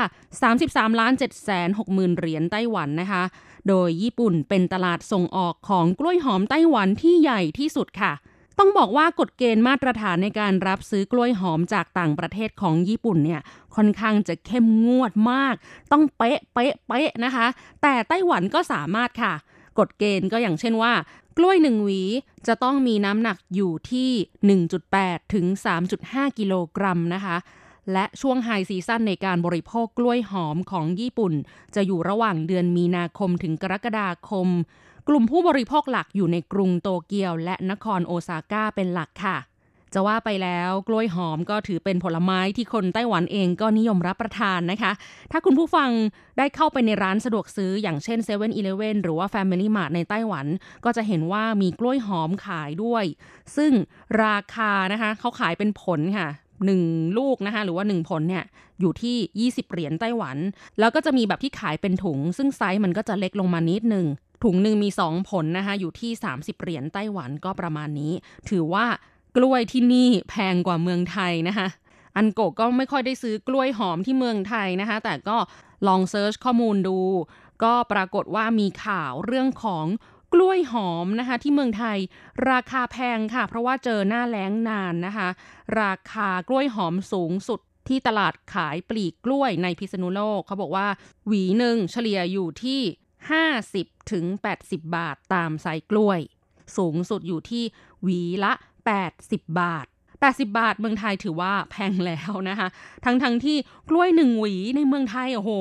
[0.49, 3.23] 33ล้าน7แสน6หมื่นเหรียญไต้หวันนะคะ
[3.69, 8.13] โดยญี่ปุ่นเป็นตลาดส่งออกของกล้วยหอมไต้หวันที่ใหญ่ที่สุดค่ะ
[8.59, 13.41] ต้องบอกว่ากฎเกณฑ์มาตรฐานในการรับซื้อกล้วยหอมจากต่างประเทศของญี่ปุ่นเนี่ย
[13.77, 15.55] ค่อนข้างจะเข้มงวดมาก
[15.93, 17.47] ต้องเป๊ะเป๊ะเป๊ะนะคะ
[17.83, 19.33] แต่ไต้หวันก็สามารถค่ะ
[19.79, 20.93] กฎเกณฑ์ก็อย่างเช่นว่า
[21.39, 22.03] กล้วยหนึ่งหวี
[22.47, 24.11] จะต้องมีน้ำหนักอยู่ที่
[24.93, 25.47] 1.8 ถึง
[25.93, 27.37] 3.5 กิโลกรัมนะคะ
[27.93, 31.33] และช่วงไฮซีซั่นในการบริโภคกล้วยหอมของญี่ปุ่น
[31.75, 34.49] จะอยู่ระหว่างเดือนมีนาคมถึงกรกฎาคม
[35.09, 39.39] กลุ่มผู้บริโภคหลักอยู่ในกรุงโตเกียว และนครโอซาก้าเป็นหลักค่ะ
[39.95, 44.93] จะว่าไปแล้วกล้วยหอมก็ถือเป็นผลไม้ที่คนไต้หวันเองก็นิยมรับประทานนะคะ
[45.33, 45.91] ถ้าคุณผู้ฟัง
[46.39, 48.49] ได้เข้าไปในร้านสะดวกซื้ออย่างเช่น7 e เ e ่
[48.91, 50.47] e อหรือว่า Family Mart ในไต้หวัน
[50.85, 53.05] ก็จะเห็นว่ามีกล้วยหอมขายด้วย
[53.57, 53.73] ซึ่ง
[54.25, 56.29] ราคานะคะเขาขายเป็นผลค่ะ
[56.77, 58.45] 1ลูกนะคะหรือว่า 1 ผลเนี่ย
[58.81, 60.37] อยู่ที่ 20 เหรียญไต้หวัน
[60.79, 64.07] แล้วก็จะมีแบบที่ขายเป็นถุง ซึ่งไซส์มันก็จะเล็กลงมานิดนึง
[64.45, 68.13] ถุงหนึ่งมี 2 ผลนะคะอยู่ที่ 30 เหรียญไต้หวันก็ประมาณนี้
[68.49, 68.87] ถือว่า
[69.37, 71.69] กล้วยที่นี่แพงกว่าเมืองไทยนะคะ
[72.17, 75.37] อันโกะก็ไม่ค่อยได้ซื้อกล้วยหอมที่เมืองไทยนะคะแต่ก็
[75.87, 76.99] ลอง search ข้อมูลดู
[77.65, 79.87] ก็ปรากฏว่ามีข่าวเรื่องของ
[80.35, 81.99] กล้วยหอมนะคะที่เมืองไทย
[82.51, 85.29] ราคาแพงค่ะ เพราะว่าเจอหน้าแล้งนานนะคะ
[85.81, 90.87] ราคากล้วยหอมสูงสุดที่ตลาดขายปลีกกล้วยในพิษณุโลก เขาบอกว่า
[91.27, 92.81] หวีหนึ่งเฉลี่ยอยู่ที่
[93.33, 94.25] 50ถึง
[94.59, 96.21] 80 บาทตามไซส์กล้วย
[96.77, 97.65] สูงสุดอยู่ที่
[98.03, 98.53] หวีละ
[99.05, 99.87] 80 บาท
[100.23, 102.69] 80 บาทเมืองไทยถือว่าแพงแล้วนะคะ
[103.05, 103.57] ทั้งทั้งที่
[103.91, 105.53] กล้วยหนึ่งหวีในเมืองไทยโอ้โห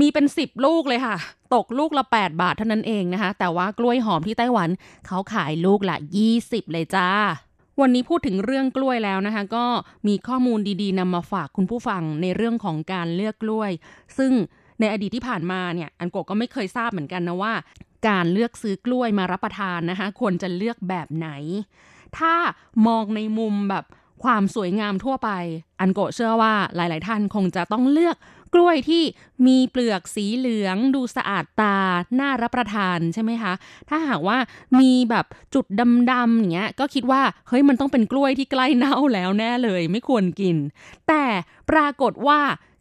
[0.00, 1.16] มีเป็น 10 ลูกเลยค่ะ
[1.54, 4.68] ตกลูกละ 8 บาทเท่านั้นเองนะคะ แต่ว่ากล้วยหอมที่ไต้หวัน
[5.06, 5.96] เขาขายลูกละ
[6.34, 7.08] 20 เลยจ้า
[7.80, 9.66] วันนี้พูดถึงเรื่องกล้วยแล้วนะคะ ก็
[10.06, 13.70] มีข้อมูลดีๆนำมาฝากคุณผู้ฟังในเรื่องของการเลือกกล้วย
[14.18, 14.32] ซึ่ง
[14.80, 17.54] ในอดีตที่ผ่านมาเนี่ยอันโกก็ไม่เคยทราบเหมือนกันนะว่า
[18.08, 21.28] การเลือกซื้อกล้วยมารับประทานนะคะควรจะเลือกแบบไหน
[22.18, 22.34] ถ้า
[22.86, 23.84] มองในมุมแบบ
[24.24, 25.30] ความสวยงามทั่วไป
[25.80, 28.16] อันโกเชื่อว่าหลาย ๆ ท่านคงจะต้องเลือก
[28.54, 29.02] กล้วยที่
[29.46, 31.78] มีเปลือกสีเหลือง ดูสะอาดตา
[32.20, 33.52] น่ารับประทานใช่ไหมคะ
[33.88, 34.38] ถ้าหากว่า
[34.80, 35.66] มีแบบจุด
[36.12, 40.56] ดำๆอย่างเงี้ย ก็คิดว่าเฮ้ยมันต้องเป็นกล้วยที่ใกล้เน่าแล้วแน่เลย ไม่ควรกิน
[41.08, 41.24] แต่
[41.70, 42.40] ปรากฏว่า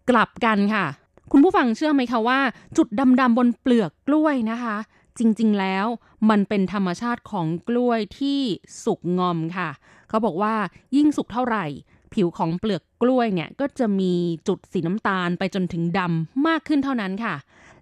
[0.10, 0.86] กลับกันค่ะ
[1.32, 2.40] คุณผู้ฟังเชื่อไหมคะว่า
[2.78, 2.88] จุด
[3.20, 4.78] ดำๆบนเปลือกกล้วยนะคะ
[5.20, 5.86] จริงๆแล้ว
[6.30, 8.40] มันเป็นธรรมชาติของกล้วยที่
[8.84, 9.70] สุกงอมค่ะ
[10.10, 10.56] เขาบอกว่า
[10.96, 11.66] ยิ่งสุกเท่าไหร่
[12.14, 14.14] ผิวของเปลือกกล้วยเนี่ยก็จะมี
[14.48, 17.36] จุดสีน้ำตาลไปจนถึงดำมากขึ้นเท่านั้นค่ะ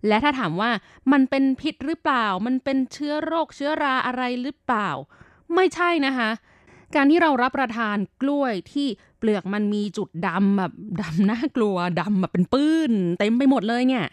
[0.07, 0.71] และถ้าถามว่า
[1.11, 4.89] มันเป็นพิษหรือเปล่า มันเป็นเชื้อโรคเชื้อราอะไรหรือเปล่า
[5.55, 6.29] ไม่ใช่นะคะ
[6.95, 8.87] การที่เรารับประทานกล้วยที่
[9.27, 14.05] ลือกมันมีจุดดำแบบดำน่ากลัวดำแบบเป็นปื้นเต็มไปหมดเลยเนี่ย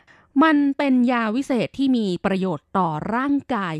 [0.42, 3.74] มันเป็นยาวิเศษที่มีประโยชน์ต่อร่างกาย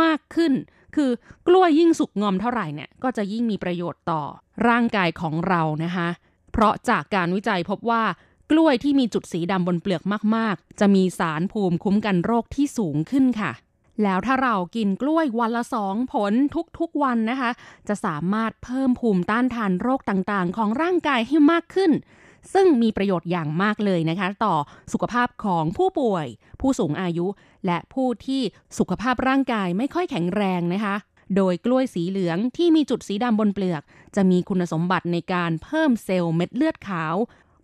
[0.00, 0.52] มากขึ้น
[0.96, 1.10] คือ
[1.46, 4.22] กล้วยยิ่งสุกงอมเท่าไหร่เนี่ยก็จะยิ่งมีประโยชน์ต่อ
[4.68, 6.08] ร่างกายของเรานะคะ
[6.52, 8.02] เพราะจากการวิจัยพบว่า
[8.50, 10.02] กล้วยที่มีจุดสีดำบนเปลือก
[10.36, 13.52] มาก ๆ จะมีสารภูมิคุ้มกันโรคที่สูงขึ้นค่ะ
[14.02, 16.32] แล้วถ้าเรากินกล้วยวันละสองผล
[16.78, 17.50] ทุกๆวันนะคะ
[17.88, 21.92] จะสามารถเพิ่มภูมิต้านทานโรคต่างๆ ของร่างกายให้มากขึ้น
[22.54, 24.54] ซึ่งมีประโยชน์อย่างมากเลยนะคะ ต่อ
[24.92, 26.26] สุขภาพของผู้ป่วย
[26.60, 27.26] ผู้สูงอายุ
[27.66, 28.42] และผู้ที่
[28.78, 30.96] สุขภาพร่างกายไม่ค่อยแข็งแรงนะคะ
[31.36, 33.82] โดยกล้วยสีเหลืองที่มีจุดสีดำบนเปลือก
[34.16, 37.14] จะมีคุณสมบัติในการเพิ่มเซลล์เม็ดเลือดขาว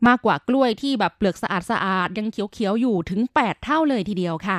[0.07, 4.57] มากกว่ากล้วยที่แบบเปลือกสะอาดสะอาดยังเขียวๆอยู่ถึง 8 เท่าเลยทีเดียวค่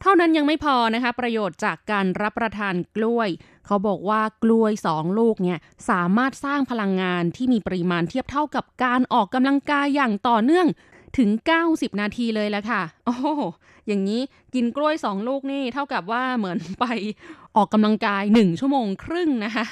[0.00, 3.28] เท่านั้นยังไม่พอนะคะ ประโยชน์จากการรับประทานกล้วย
[3.66, 5.58] เขาบอกว่ากล้วยสองลูกเนี่ย
[5.90, 10.66] สามารถสร้างพลังงานที่มีปริมาณเทียบเท่ากับการออกกำลังกายอย่างต่อเนื่อง
[11.18, 11.30] ถึง
[11.64, 13.16] 90 นาทีเลยแหละค่ะ โอ้
[13.86, 14.20] อย่างนี้
[14.54, 16.84] กินกล้วยสองลูกนี่เท่ากับว่าเหมือนไป
[17.56, 19.66] ออกกำลังกาย 1 ชั่วโมงครึ่งนะคะ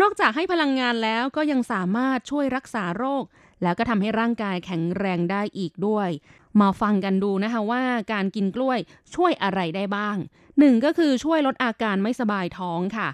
[0.00, 3.24] นอกจากให้พลังงานแล้วก็ยังสามารถช่วยรักษาโรค
[3.62, 6.08] แล้วก็ทำให้ร่างกายแข็งแรงได้อีกด้วย
[6.60, 8.78] มาฟังกันดูนะคะว่าการกินกล้วย
[9.14, 10.16] ช่วยอะไรได้บ้าง
[10.58, 13.08] หนึ่งก็คือช่วยลดอาการไม่สบายท้องค่ะ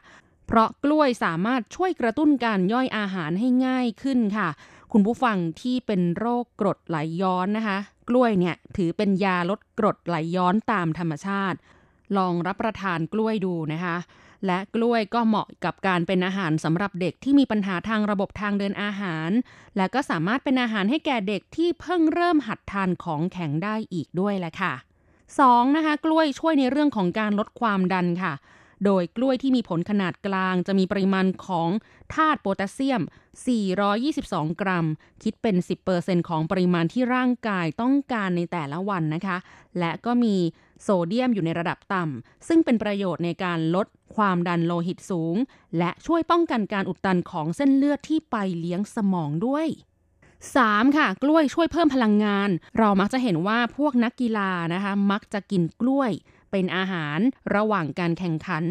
[0.46, 4.48] เพราะกล้วยสามารถช่วยกระตุ้นการย่อยอาหารให้ง่ายขึ้นค่ะ
[4.92, 11.58] คุณผู้ฟังที่เป็นโรคกรดไหลย้อนนะคะ กล้วยเนี่ยถือเป็นยาลดกรดไหลย้อนตามธรรมชาติ
[12.16, 13.96] ลองรับประทานกล้วยดูนะคะ
[14.46, 19.30] และกล้วยก็เหมาะกับการเป็นอาหารสำหรับเด็กที่มีปัญหาทางระบบทางเดินอาหาร
[19.76, 24.74] และก็สามารถเป็นอาหารให้แก่เด็กที่เพิ่งเริ่มหัดทานของแข็งได้อีกด้วยแหละค่ะ
[25.24, 25.76] 2.
[25.76, 28.34] นะคะ กล้วยช่วยในเรื่องของการลดความดันค่ะ
[28.84, 31.68] โดยกล้วยที่มีผลขนาดกลาง จะมีปริมาณของ
[32.14, 33.02] ธาตุโพแทสเซียม
[33.80, 34.86] 422 กรัม
[35.22, 35.56] คิดเป็น
[35.92, 39.36] 10%ของปริมาณที่ร่างกายต้องการในแต่ละวันนะคะ
[39.78, 40.36] และก็มี
[40.82, 43.86] โซเดียมอยู่ในระดับต่ำ ซึ่งเป็นประโยชน์ในการลด
[44.16, 45.36] ความดันโลหิตสูง
[45.78, 49.66] และช่วยป้องกันการอุดตันของเส้นเลือดที่ไปเลี้ยงสมองด้วย
[50.32, 50.96] 3.
[50.96, 56.10] ค่ะ กล้วยช่วยเพิ่มพลังงาน เรามักจะเห็นว่าพวกนักกีฬานะคะ มักจะกินกล้วย
[56.50, 57.18] เป็นอาหาร
[57.54, 58.64] ระหว่างการแข่งขัน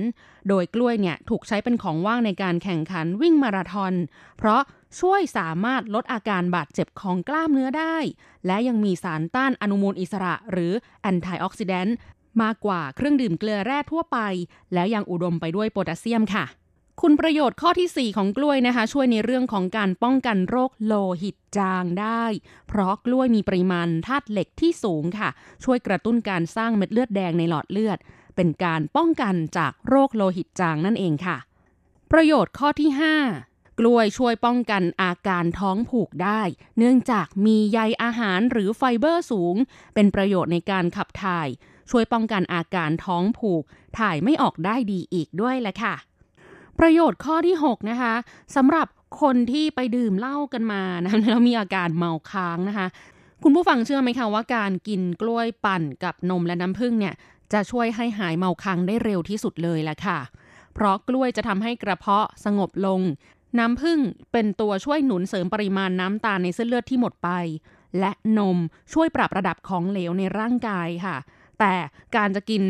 [0.47, 3.93] โดยกล้วยเนี่ยถูกใช้เป็นของว่างในการแข่งขันวิ่งมาราธอน
[4.37, 4.61] เพราะ
[4.99, 7.97] ช่วยสามารถลดอาการบาดเจ็บของกล้ามเนื้อได้
[8.45, 11.95] และยังมีสารต้านอนุมูลอิสระหรือ antioxidant
[12.41, 14.17] มากกว่าเครื่องดื่มเกลือแร่ทั่วไป
[14.73, 16.45] แล้วยังอุดมไปด้วยโพแทสเซียมค่ะ
[17.01, 22.25] คุณประโยชน์ข้อที่ 4 ของกล้วยนะคะ ช่วยในเรื่องของการป้องกันโรคโลหิตจางได้
[22.67, 25.29] เพราะกล้วยมีปริมาณธาตุเหล็กที่สูงค่ะ
[25.63, 27.97] ช่วยกระตุ้นการสร้างเม็ดเลือดแดงในหลอดเลือด
[28.35, 31.37] เป็นการป้องกันจากโรคโลหิตจางนั่นเองค่ะ
[32.11, 32.89] ประโยชน์ข้อที่
[33.35, 36.41] 5 กล้วยช่วยป้องกันอาการท้องผูกได้
[36.77, 39.55] เนื่องจากมีใยอาหารหรือไฟเบอร์สูง
[39.93, 41.47] เป็นประโยชน์ในการขับถ่าย
[41.91, 43.63] ช่วยป้องกันอาการท้องผูก
[43.99, 45.95] ถ่ายไม่ออกได้ดีอีกด้วยแหละค่ะ
[46.79, 48.13] ประโยชน์ข้อที่ 6 นะคะ
[48.55, 48.87] สำหรับ
[49.21, 52.87] คนที่ไปดื่มเหล้ากันมานะแล้วมีอาการเมาค้างนะคะ
[53.43, 57.13] คุณผู้ฟังเชื่อไหมคะว่าการกินกล้วยปั่นกับนมและน้ำผึ้งเนี่ย
[57.53, 60.19] จะช่วยให้หายเมาค้างได้เร็วที่สุดเลยแหละค่ะ
[60.73, 63.01] เพราะกล้วยจะทำให้กระเพาะสงบลง
[63.59, 63.99] น้ำผึ้ง
[64.31, 67.29] เป็นตัวช่วยหนุนเสริมปริมาณน้ำตาลในเส้นเลือดที่หมดไป
[67.99, 68.57] และนม
[68.93, 71.17] ช่วยปรับระดับของเหลวในร่างกายค่ะ
[71.59, 71.73] แต่
[72.15, 72.63] การจะกิน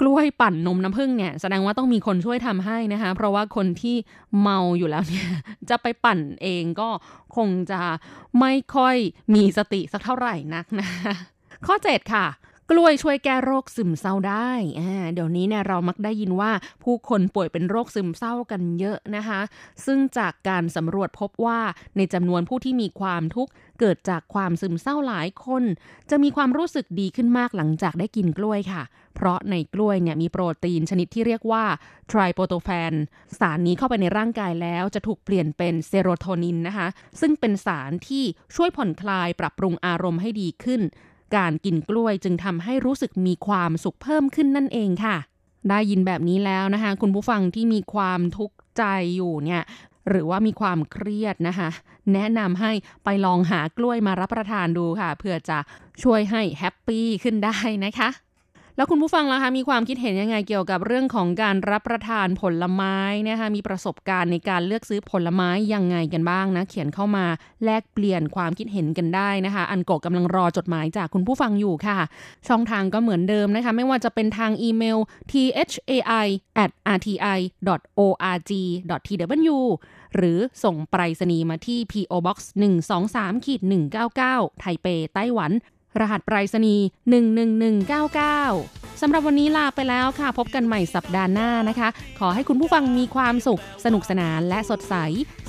[0.00, 3.96] กล้วยปั่นนมน้ำผึ้งเนี่ยแสดงว่าต้องมีคนช่วยทำให้นะคะ เพราะว่าคนที่
[4.40, 5.28] เมาอยู่แล้วเนี่ย
[5.70, 6.88] จะไปปั่นเองก็
[7.36, 7.80] คงจะ
[8.40, 8.96] ไม่ค่อย
[9.34, 10.88] มีสติสักเท่าไหร่นักนะ
[11.66, 12.26] ข้อ 7 ค่ะ
[12.70, 16.52] กล้วยช่วยแก้โรคซึมเศร้าได้อ่าเดี๋ยวนี้เนี่ยเรามักได้ยินว่า
[16.84, 19.40] ผู้คนป่วยเป็นโรคซึมเศร้ากันเยอะนะคะ
[19.86, 21.60] ซึ่งจากการสำรวจพบว่า
[21.96, 25.64] ในจำนวนผู้ที่มีความทุกข์เกิดจากความซึมเศร้าหลายคน
[26.10, 28.82] จะมีความรู้สึกดีขึ้นมากหลังจากได้กินกล้วยค่ะ
[29.16, 31.64] เพราะในกล้วยเนี่ยมีโปรตีนชนิดที่เรียกว่า
[32.08, 32.92] ไทรโปโตแฟน
[33.38, 36.88] สารนี้เข้าไปในร่างกายแล้วจะถูกเปลี่ยนเป็นเซโรโทนินนะคะ
[37.20, 38.24] ซึ่งเป็นสารที่
[38.56, 40.80] ช่วยผ่อนคลายปรับปรุงอารมณ์ให้ดีขึ้น
[41.36, 45.16] การกินกล้วยจึงทำให้รู้สึกมีความสุขเพิ่มขึ้นนั่นเองค่ะ
[45.68, 48.84] ได้ยินแบบนี้แล้วนะคะ คุณผู้ฟังที่มีความทุกข์ใจ
[49.16, 49.62] อยู่เนี่ย
[50.08, 51.68] หรือว่ามีความเครียดนะคะ
[52.14, 52.72] แนะนำให้
[53.04, 55.58] ไปลองหากล้วยมารับประทานดูค่ะ เพื่อจะ
[56.02, 58.08] ช่วยให้แฮปปี้ขึ้นได้นะคะ
[58.78, 62.96] แล้วคุณผู้ฟังล่ะคะมีความคิดเห็นยังไงเกี่ยวกับเรื่องของการรับประทานผลไม้
[63.28, 67.26] นะคะมีประสบการณ์ในการเลือกซื้อผลไม้ยังไงกันบ้างนะ เขียนเข้ามา
[67.64, 71.98] แลกเปลี่ยนความคิดเห็นกันได้นะคะ อันโกะกำลังรอจดหมายจากคุณผู้ฟังอยู่ค่ะ
[72.48, 74.98] ช่องทางก็เหมือนเดิมนะคะ ไม่ว่าจะเป็นทางอีเมล
[75.32, 76.26] thai
[76.62, 77.14] at rti
[77.98, 78.52] org
[79.06, 79.58] tw
[80.16, 82.38] หรือส่งไปรษณีย์มาที่ PO Box
[82.92, 83.60] 123ขีด
[84.10, 85.52] 199 ไทเปไต้หวัน
[86.00, 86.84] รหัสไปรษณีย์
[88.14, 94.94] 11199 สำหรับวันนี้ลาไปแล้วค่ะ พบกันใหม่สัปดาห์หน้านะคะ ขอให้คุณผู้ฟังมีความสุข สนุกสนานและสดใส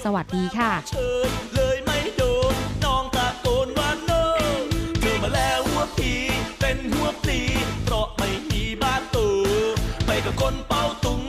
[0.03, 2.23] สวัสดีค่ะเชิญเลยไม่โด
[2.53, 2.55] น
[6.59, 7.39] เป็นหัวปลี
[7.85, 9.27] เพราะไม่มีบ้านตู
[10.05, 11.21] ไปกับคนเป่าตุง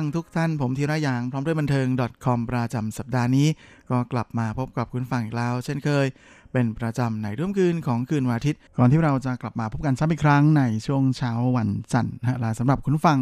[0.00, 1.86] ฟังทุกท่านผมธีระยางพร้อมด้วยบันเทิง
[2.24, 3.48] .com ประจำสัปดาห์นี้
[3.90, 6.06] ก็กลับมาพบกับคุณฟังอีกแล้ว เช่นเคย
[6.52, 13.18] เป็นประจำในร่วมคืนของคืนวันอาทิตย์ ก่อนที่เราจะกลับมาพบกันซ้ำอีกครั้งในช่วงเช้าวันจันทร์นะและสำหรับคุณฟัง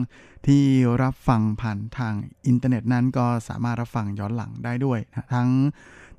[0.46, 0.62] ที่
[1.02, 2.14] รับฟังผ่านทาง
[2.46, 5.48] อินเทอร์เน็ตนั้นก็สามารถรับฟังย้อนหลังได้ด้วยนะทั้ง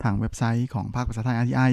[0.03, 1.71] ทางเว็บไซต์ของภาคภาษาไทย RTI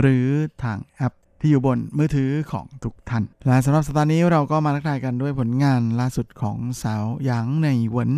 [0.00, 0.26] หรือ
[0.64, 1.12] ทางแอป
[1.44, 8.10] ที่อยู่บนมือถือของทุกท่าน และสำหรับสัปดาห์นี้เราก็มาทักทายกันด้วยผลงานล่าสุดของสาวหยางในหวน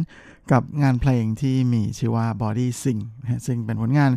[0.52, 3.00] กับงานเพลงที่มีชื่อว่า Body Sing
[3.46, 4.10] ซึ่งเป็นผลงาน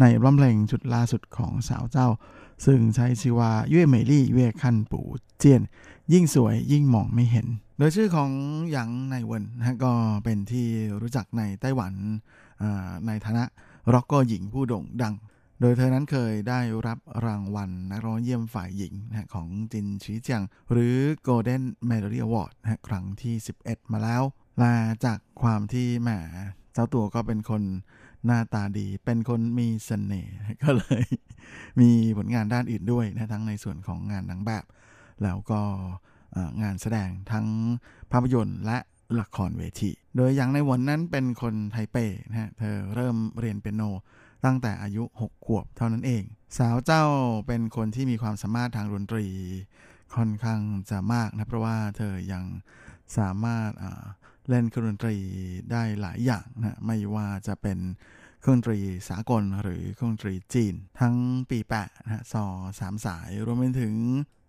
[0.00, 2.08] ในอัลบั้มเพลงชุดล่าสุดของสาวเจ้า
[2.66, 5.62] ซึ่งใช้ชื่อว่า越美麗越看不見
[6.12, 7.46] ยิ่งสวยยิ่งมองไม่เห็น
[7.78, 8.30] โดยชื่อของ
[8.70, 9.92] หยางไหน่เหวินนะก็
[10.24, 10.66] เป็นที่
[11.00, 11.92] รู้จักในไต้หวัน
[13.06, 13.44] ในฐานะ
[13.92, 15.14] ร็อกเกอร์หญิงผู้โด่งดัง
[15.60, 20.42] โดยเธอนั้นเคยได้รับรางวัลนักร้องเยี่ยมฝ่ายหญิงนะของ金曲獎
[20.72, 20.96] หรือ
[21.26, 23.34] Golden Melody Award นะครั้งที่
[23.64, 24.22] 11 มาแล้ว
[24.58, 24.72] และ
[25.04, 26.10] จากความที่แหม
[26.72, 27.62] เจ้าตัวก็เป็นคน
[28.26, 31.04] หน้าตาดี เป็นคนมีเสน่ห์ก็เลย
[31.80, 34.64] มีผลงานด้านอื่นด้วยนะทั้งในส่วนของงานหนางแบบ
[35.22, 35.60] แล้วก็
[36.62, 37.46] งานแสดงทั้ง
[38.12, 38.78] ภาพยนตร์และ
[39.20, 41.96] ละครเวที โดยอย่างในวันนั้นเป็นคนไทเป
[42.28, 43.82] นะฮะเธอเริ่มเรียนเปียโน
[44.44, 46.24] ตั้งแต่อายุ 6 ขวบเท่านั้นเอง
[46.58, 47.04] สาวเจ้า
[47.46, 49.26] เป็นคนที่มีความสามารถทางดนตรี
[50.16, 50.60] ค่อนข้าง
[50.90, 52.44] จะมากนะเพราะว่าเธอยัง
[53.18, 53.70] สามารถ
[54.48, 55.16] เล่นเครื่องดนตรี
[55.72, 57.78] ได้หลายอย่างนะไม่ว่าจะเป็น
[58.40, 58.78] เครื่องดนตรี
[59.08, 61.16] สากลหรือเครื่องดนตรีจีน ทั้ง
[61.50, 62.44] ปีแปะนะซอ
[62.80, 63.94] สามสายรวมไปถึง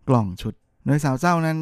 [0.10, 1.60] กล่องชุดโดยสาวเจ้านั้น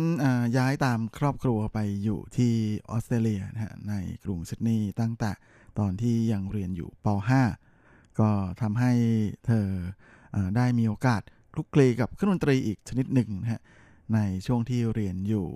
[0.57, 2.53] ย้ายตามครอบครัวไปอยู่ที่
[2.89, 5.31] ออสเตรเลียนะฮะในกรุงซิดนีย์ตั้งแต่
[5.79, 7.64] ตอนที่ยังเรียนอยู่ป .5
[8.19, 8.29] ก็
[8.61, 8.91] ทำให้
[9.45, 9.67] เธอ
[10.35, 11.21] อได้มีโอกาส
[11.53, 13.61] คลุกคลีกับเครื่องดนตรีอีกชนิดหนึ่งนะฮะ
[14.13, 15.47] ในช่วงที่เรียนอยู่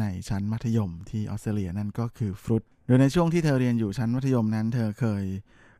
[0.00, 5.24] ในชั้นมัธยมที่ออสเตรเลียนั่นก็คือฟรุตโดยในช่วงที่เธอเรียนอยู่ชั้นมัธยมนั้น เธอเคย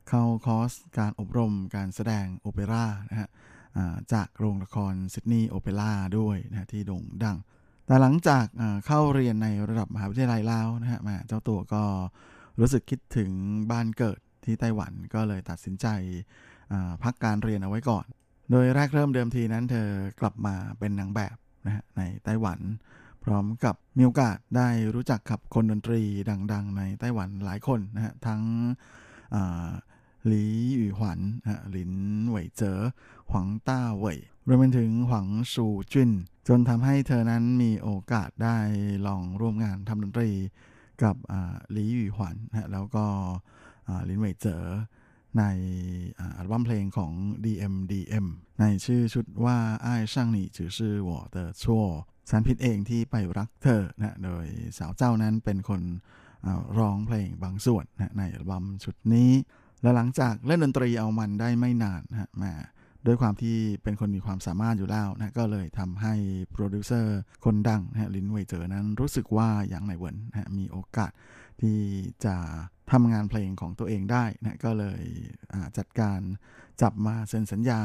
[0.09, 3.29] เข้าคอร์สการอบรมการแสดงโอเปร่านะฮะ
[4.13, 7.37] จากโรงละครซิดนีย์โอเปร่าด้วยนะที่โด่งดัง
[7.85, 8.45] แต่หลังจาก
[8.87, 11.83] เข้าเรียนในระดับมหาวิทยาลัยแล้วนะฮะมาเจ้าตัวก็
[12.59, 13.31] รู้สึกคิดถึง
[13.71, 15.87] บ้านเกิด ที่ไต้หวันก็เลยตัดสินใจ
[17.03, 18.05] พักการเรียนเอาไว้ก่อน
[18.51, 19.87] โดยแรกเริ่มเดิมทีนั้นเธอ
[20.19, 22.59] กลับมาเป็นนางแบบนะฮะในไต้หวัน
[23.23, 26.01] พร้อมกับมีโอกาสได้รู้จักกับคนดนตรี
[26.53, 28.41] ดัง ๆ ในไต้หวันหลายคนนะฮะทั้ง
[30.27, 30.45] หลี
[30.75, 31.19] หยู่หวัน
[31.49, 31.91] ฮะหลิน
[32.27, 32.79] เหวยเจ๋อ
[33.29, 34.17] หวังต้าเหวย
[34.47, 36.11] รวมไปถึงหวังชูจุน
[36.47, 38.57] จนทำให้เธอนั้นมีโอกาสได้
[39.07, 40.29] ลองร่วมงานทำดนตรี
[41.03, 41.15] กับ
[41.71, 43.05] หลีหยู่หวันฮะแล้วก็
[44.09, 44.63] ลินเวยเจอ
[45.37, 45.43] ใน
[46.37, 47.13] อัลบั้มเพลงของ
[47.45, 48.25] DMDM
[48.59, 51.85] ในชื่อชุดว่าไอ้ช่างหนีจือชื่อวอเตอร์ชัว
[52.29, 54.45] ฉันพิดเองที่ไปรักเธอนะโดย
[54.77, 55.81] สาวเจ้านั้นเป็นคน
[56.77, 59.31] ร้องเพลงบางส่วนนะในอัลบั้มชุดนี้
[59.81, 62.53] และหลังจากเล่นดนตรีเอามันได้ไม่นานนะมา
[63.05, 66.13] ด้วยความที่เป็นคนมีความสามารถอยู่แล้วนะก็เลยทำให้
[66.51, 71.11] โปรดิวเซอร์คนดังนะลินเวเจอนั้นรู้สึกว่าหยางไหน่เหวินนะมีโอกาส
[71.61, 71.77] ที่
[72.25, 72.35] จะ
[72.91, 75.01] ทำงานเพลงของตัวเองได้นะก็เลย
[75.77, 76.19] จัดการ
[76.81, 77.81] จับมาเซ็นสัญญา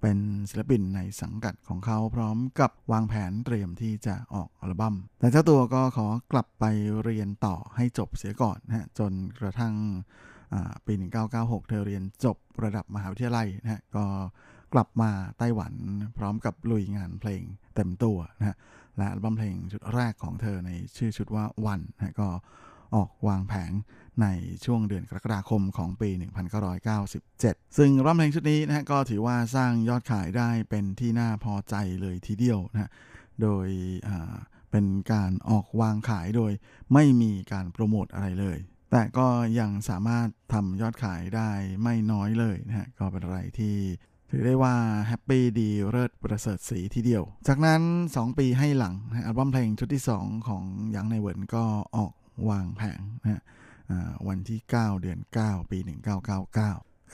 [0.00, 0.18] เป็น
[0.50, 6.64] ศิลปินในสังกัดของเขาพร้อมกับวางแผนเตรียมที่จะออกอัลบั้ม แต่เจ้าตัวก็ขอกลับไป
[7.04, 9.74] เรียนต่อให้จบเสียก่อนนะฮะจนกระทั่ง
[10.54, 10.92] อ่าปี
[11.32, 14.04] 1996 เธอเรียนจบระดับมหาวิทยาลัยนะฮะก็
[14.74, 15.74] กลับมาไต้หวัน
[16.18, 17.42] พร้อมกับลุยงานเพลง
[17.74, 18.56] เต็มตัวนะฮะ
[18.96, 22.28] และอัลบั้มเพลงชุดแรกของเธอในชื่อชุดว่าวันนะก็
[22.94, 23.72] ออกวางแผง
[24.22, 24.26] ใน
[24.64, 26.10] ช่วงเดือนกรกฎาคมของปี
[26.92, 32.90] 1997 ซึ่งอัลบั้มเพลงชุดนี้นะฮะก็ถือว่าสร้างยอดขายได้เป็นที่น่าพอใจเลยทีเดียวนะฮะ
[33.42, 33.68] โดย
[34.70, 36.52] เป็นการออกวางขายโดย
[36.94, 38.58] ไม่มีการโปรโมทอะไรเลย
[38.92, 39.26] แต่ก็
[39.60, 41.50] ยังสามารถทำยอดขายได้
[41.82, 43.76] ไม่น้อยเลยนะฮะก็เป็นอะไรที่
[44.30, 44.74] ถือได้ว่า
[45.06, 47.82] happy ดีเลิศประเสริฐศรีทีเดียว จากนั้น
[48.14, 48.94] 2 ปีให้หลัง
[49.26, 51.64] อัลบั้มเพลงชุดที่ 2 ของหยางไหน่เหวินก็
[51.96, 52.12] ออก
[52.48, 53.42] วางแผงนะ
[54.28, 56.18] วันที่ 9 เดือน 9 ปี 1999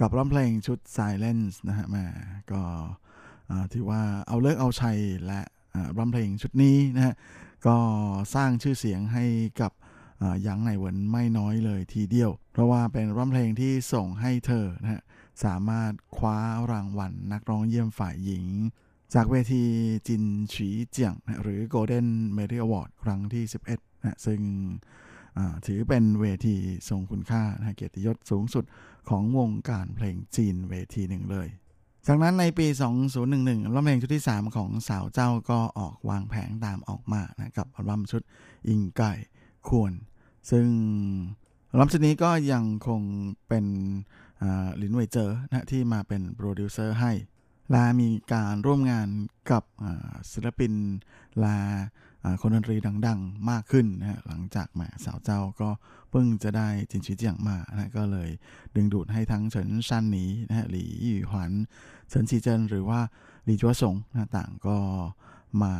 [0.00, 2.06] กับอัลบั้มเพลงชุด Silence นะฮะแหม
[2.52, 2.62] ก็
[3.50, 5.40] อ่ว่าเอาเลิกเอาชัยและ
[5.74, 7.14] อ่าอัลบั้มเพลงชุดนี้นะฮะ
[7.66, 7.76] ก็
[8.34, 9.24] สร้างชื่อเสียงให้
[9.60, 9.72] กับ
[10.46, 15.02] ยังในเวินไม่น้อยเลยทีเดียว เพราะว่าเป็นร้องเพลงที่ส่งให้เธอนะฮะ
[15.44, 16.38] สามารถคว้า
[16.72, 18.44] รางวัลนักร้องเยี่ยมฝ่ายหญิง
[19.14, 19.64] จากเวที
[20.08, 24.40] จินฉีเจียงนะหรือ Golden Media Award ครั้งที่ 11นะซึ่ง
[25.66, 26.54] ถือเป็นเวที
[26.88, 28.64] ทรงคุณค่านะเกียรติยศสูงสุด
[29.08, 31.48] ของวงการเพลงจีนเวทีหนึ่งเลย
[32.06, 32.66] จากนั้นในปี
[33.16, 38.22] 2011อัลบั้มเพลงชุดที่ 3 ของสาวเจ้าก็ออกวางแผงตามออกมานะกับอัลบั้มชุด
[38.68, 39.12] 應該
[39.68, 39.92] ควร
[40.50, 40.66] ซึ่ง
[41.70, 43.02] อัลบั้มชุดนี้ก็ยังคง
[43.48, 43.66] เป็น
[44.42, 47.12] อ่าลินเวยเจอนะที่มาเป็นโปรดิวเซอร์ให้
[47.74, 49.08] ละมีการร่วมงาน
[49.50, 49.64] กับ
[50.30, 50.72] ศิลปิน
[51.44, 51.56] ละ
[52.40, 55.70] คนดนตรีดัง ๆ มากขึ้นนะฮะหลังจากแหมสาวเจ้าก็
[56.10, 58.30] เพิ่งจะได้จินชิเจียงมานะก็เลย
[58.74, 61.52] ดึงดูดให้ทั้งเฉินซันหนีนะฮะหลี่หยี่หวัน
[62.08, 63.00] เฉินซีเจินหรือว่า
[63.44, 64.76] หลี่จัวสงนะต่างก็
[65.62, 65.74] มา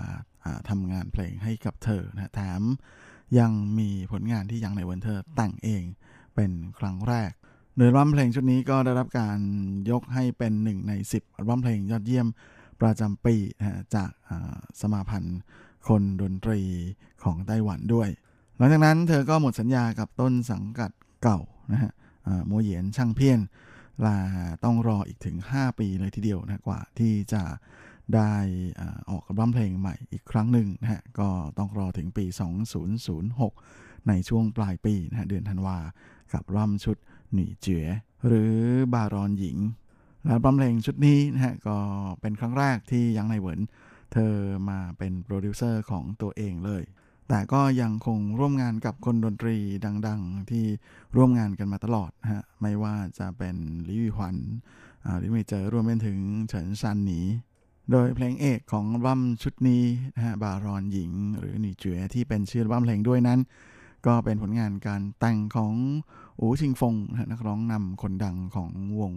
[0.68, 2.62] ทำงานเพลงให้กับเธอนะแถม
[3.38, 5.82] ยังมีผลงานที่ยังในวันเธอแต่งเอง
[6.34, 7.30] เป็นครั้งแรก
[7.76, 9.38] โดยอัลบั้มเพลงชุดนี้ก็ได้รับการ
[9.90, 12.26] ยกให้เป็นหนึ่งใน 10อัลบั้มเพลงยอดเยี่ยม
[12.80, 14.10] ประจำปีนะจาก
[14.80, 15.38] สมาพันธ์
[15.88, 16.60] คนดนตรี
[17.24, 18.08] ของไต้หวันด้วย
[18.56, 20.90] หลังจากนั้นเธอก็หมดสัญญากับต้นสังกัด
[21.22, 21.38] เก่า
[21.72, 21.92] นะฮะ
[22.46, 23.40] โมเหยียนช่างเพี้ยน
[24.04, 24.16] ลา
[24.64, 27.42] ต้องรออีกถึง 5 ปีเลยทีเดียวนะกว่าที่จะ
[28.14, 28.32] ได้
[29.10, 31.28] ออกอัลบั้มเพลงใหม่อีกครั้งหนึ่งนะฮะก็
[31.58, 32.24] ต้องรอถึงปี
[33.36, 35.78] 2006 ในช่วงปลายปีนะฮะเดือนธันวา
[36.32, 36.96] กับรัมชุด
[37.32, 37.86] หนีเจ๋อ
[38.26, 38.54] หรือ
[38.94, 39.58] บารอนหญิง
[40.22, 41.76] และอัลบั้มเพลงชุดนี้นะฮะก็
[42.20, 43.60] เป็นครั้งแรกที่หยางไหน่เหวิน
[44.12, 44.34] เธอ
[44.70, 46.82] มาเป็นโปรดิวเซอร์ของตัวเองเลย
[47.28, 49.56] แต่ก็ยังคงร่วมงานกับคนดนตรี
[50.06, 50.64] ดังๆ ที่
[51.16, 53.56] ร่วมงานกันมาตลอดฮะ ไม่ว่าจะเป็น
[53.88, 54.36] ลิวิหวัน
[55.22, 57.20] ลิมิเจอรวมไปถึงเฉินซันหนี
[57.90, 59.82] โดยเพลงเอกของอัลบั้มชุดนี้
[60.14, 63.40] นะฮะบารอนหญิง หรือ女爵ที่เป็นชื่ออัลบั้มเพลงด้วยนั้น
[64.06, 65.74] ก็เป็นผลงานการแต่งของ
[66.40, 66.94] อูชิงฟง
[67.32, 68.70] นักร้องนำคนดังของ
[69.00, 69.12] วง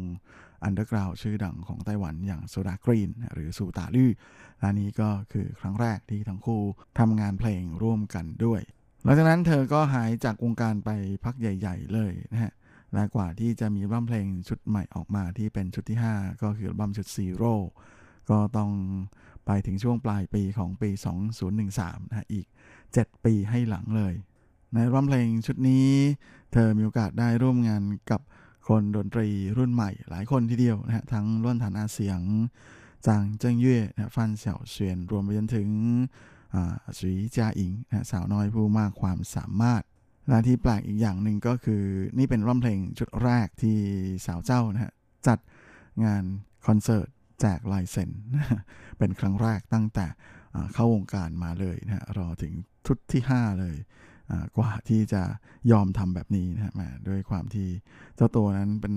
[0.64, 4.12] underground ชื่อดังของไต้หวันอย่าง Sodagreen หรือ蘇打綠
[4.60, 6.62] และนี้ก็คือครั้งแรกที่ทั้งคู่
[7.00, 8.62] ทำงานเพลงร่วมกันด้วย
[9.04, 10.90] หลังจากนั้นเธอก็หายจากวงการไป
[11.24, 12.54] พักใหญ่ ๆ เลยนะฮะ
[12.94, 17.54] และกว่าที่จะมีอัลบั้มเพลงชุดใหม่ออกมาที่เป็นชุดที่ 5 ก็คืออัลบั้มชุด Zero
[18.30, 18.72] ก็ต้อง
[19.46, 20.90] ไปถึงช่วงปลายปีของปี
[21.52, 22.46] 2013นะอีก
[22.86, 24.14] 7 ปีให้หลังเลย
[24.74, 25.88] ในอัลบั้มเพลงชุดนี้
[26.54, 28.22] เธอมีโอกาสได้ร่วมงานกับ
[28.68, 32.22] คนดนตรีรุ่นใหม่ หลายคนทีเดียวนะฮะทั้งล้วนฐานอาเสียง
[33.08, 35.70] จางเจิ้งเย่นะฟันเสี่ยวเฉียนรวมไปจนถึง
[37.00, 39.82] สีจาอิงนะสาวน้อยผู้มากความสามารถ
[40.28, 41.84] และที่แปลกอีกอย่างหนึ่งก็คือ
[42.18, 43.78] นี่เป็นร้องเพลงชุดแรกที่
[44.26, 44.94] สาวเจ้านะฮะ
[45.28, 45.40] จัด
[46.04, 46.24] งาน
[46.68, 47.08] คอนเสิร์ต
[47.42, 48.10] แจกลายเซ็น
[48.98, 50.06] เป็นครั้งแรกตั้งแต่
[50.74, 52.54] เข้าวงการมาเลยนะฮะรอถึง
[52.86, 53.76] ชุดที่ 5 เลย
[54.58, 55.22] กว่าที่จะ
[55.72, 56.74] ยอมทำแบบนี้นะฮะ
[57.08, 57.68] ด้วยความที่
[58.16, 58.94] เจ้าตัวนั้นเป็น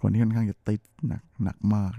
[0.00, 1.92] คนที่ค่อนข้างจะติดหนักหนักมาก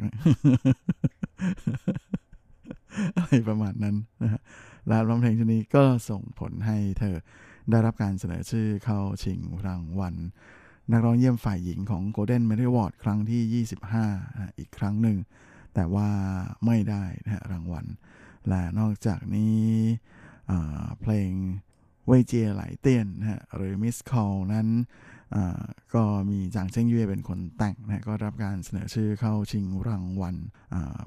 [3.17, 4.41] อะไรประมาณนั้นนะฮะ
[4.87, 7.15] และร้องเพลงชนี้ก็ส่งผลให้เธอ
[7.69, 10.15] ได้รับการเสนอชื่อเข้าชิงรางวัล
[10.91, 13.63] นักร้องเยี่ยมฝ่ายหญิงของ Golden m e d a l Award ครั้งที่
[13.93, 15.17] 25นะอีกครั้งหนึ่ง
[15.73, 16.09] แต่ว่า
[16.65, 17.85] ไม่ได้นะรางวัล
[18.49, 19.59] และนอกจากนี้
[21.01, 21.31] เพลง
[22.07, 24.67] 未接來電นะฮะหรือ missed call นั้น
[25.95, 30.35] ก็มีจางเชิงเย่เป็นคนแต่งนะก็รับการเสนอชื่อเข้าชิงรางวัล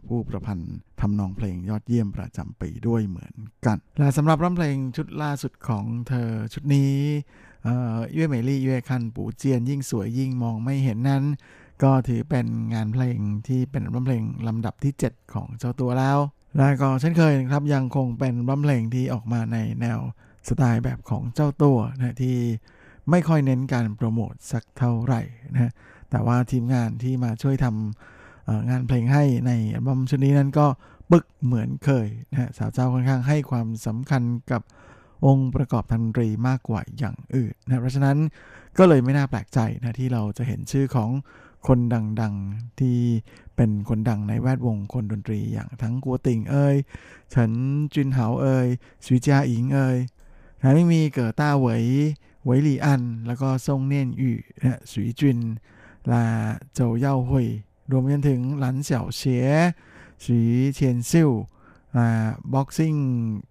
[0.09, 3.35] ผู้ประพันธ์ทำนองเพลงยอดเยี่ยมประจำปีด้วยเหมือน
[3.67, 6.93] กัน และสำหรับร้องเพลงชุดล่าสุดของเธอชุดนี้
[8.13, 11.25] 越美麗越看不見ยิ่งสวยยิ่งมองไม่เห็นนั้น
[11.83, 13.19] ก็ถือเป็นงานเพลง
[13.49, 16.19] ที่เป็นร้องเพลงลำดับที่ 7 ของเจ้าตัวแล้ว
[16.57, 19.99] และก็เช่นเคยครับยังคงเป็นร้องเพลงที่ออกมาในแนว
[20.49, 22.37] สไตล์แบบของเจ้าตัวนะที่
[23.11, 25.21] ไม่ค่อยเน้นการโปรโมทสักเท่าไหร่
[25.55, 25.73] นะ
[26.11, 30.67] แต่ว่าทีมงานที่มาช่วยทำงานเพลงให้ในอัลบั้มชุดนี้นั้นก็
[31.11, 34.23] ปึกเหมือนเคยนะสาวเจ้าค่อนข้างให้ความสำคัญ
[34.53, 34.63] กับ
[35.27, 38.17] องค์ประกอบทันตรีมากกว่าอย่างอื่นนะเพราะฉะนั้น
[38.79, 41.11] ก็เลยไม่น่าแปลกใจนะที่เราจะเห็นชื่อของ
[41.69, 41.79] คน
[42.21, 42.99] ดังๆที่
[43.57, 46.77] เป็นคนดังในแวดวงคนดนตรีอย่างทั้งกัวติงเอ่ย
[47.31, 47.53] เฉิน
[47.95, 48.67] จินเหาเอ่ย
[49.07, 49.99] สุจาอิงเอ่ย
[50.59, 51.85] แถมยังมีเกิดต้าเหวย
[52.43, 55.39] เหวยหลี่อัน แล้วก็ซ่งเนียนอยู่นะสุยจุน
[56.13, 56.25] ลา
[56.73, 57.49] โจเย่าหุย
[57.91, 59.47] รวมไปถึงหลันเสี่ยวเฉีย
[60.25, 60.39] สี
[60.75, 61.31] เทียนซิ่ว
[61.97, 62.09] ลา
[62.53, 62.95] บ็อกซิ่ง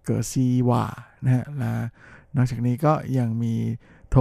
[0.04, 0.84] เกิดซีว่า
[1.24, 1.72] นะฮะลา
[2.36, 3.54] นอกจากนี้ก็ยังมี
[4.10, 4.16] โท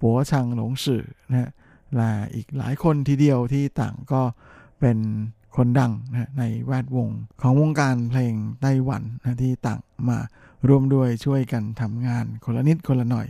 [0.00, 1.48] ปัวชังหลงสื่อนะฮะ
[1.98, 4.22] ลาอีกหลายคนทีเดียวที่ต่างก็
[4.80, 4.98] เป็น
[5.56, 7.08] คนดังนะในแวดวง
[7.40, 10.18] ของวงการเพลงไต้หวันนะที่ต่างมา
[10.68, 13.28] ร่วมด้วยช่วยกันทำงานคนละนิดคนละหน่อย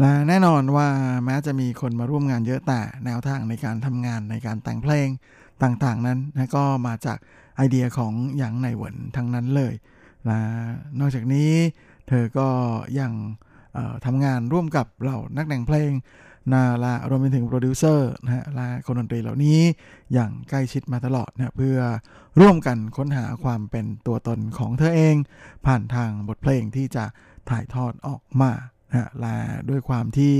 [0.00, 0.88] และแน่นอนว่า
[1.24, 5.08] แม้จะมีคนมาร่วมงานเยอะแต่แนวทางในการทำงานในการแต่งเพลง
[5.62, 7.18] ต่างๆนั้นนะก็มาจาก
[7.56, 9.74] ไอเดียของหยางไหน่เหวินทั้งนั้นเลย
[10.26, 10.38] และ
[11.00, 11.50] นอกจากนี้
[12.08, 12.48] เธอก็
[13.00, 13.12] ยัง
[14.06, 15.90] ทำงานร่วมกับเหล่านักแต่งเพลง
[16.52, 19.60] นาลารวมไปถึงโปรดิวเซอร์นะฮะและคนดนตรีเหล่านี้
[20.12, 21.78] อย่างใกล้ชิดมาตลอดนะเพื่อ
[22.40, 25.16] ร่วมกันค้นหาความเป็นตัวตนของเธอเอง
[25.66, 27.04] ผ่านทางบทเพลงที่จะ
[27.50, 28.52] ถ่ายทอดออกมา
[28.90, 29.36] นะและ
[29.70, 30.32] ด้วยความที่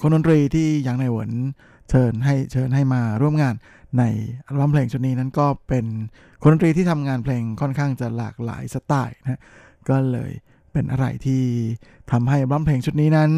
[0.00, 1.30] คนดนตรีที่หยางไหน่เหวิน
[1.90, 3.54] เชิญให้เชิญให้มาร่วมงาน
[3.98, 4.04] ใน
[4.46, 5.86] อัลบั้มเพลงชุดนี้นั้นก็เป็น
[6.42, 9.40] คนดนตรีที่ทำงานเพลงค่อนข้างจะหลากหลายสไตล์นะ
[9.88, 10.32] ก็เลย
[10.72, 11.42] เป็นอะไรที่
[12.12, 13.30] ทำให้อัลบั้มเพลงชุดนี้นั้น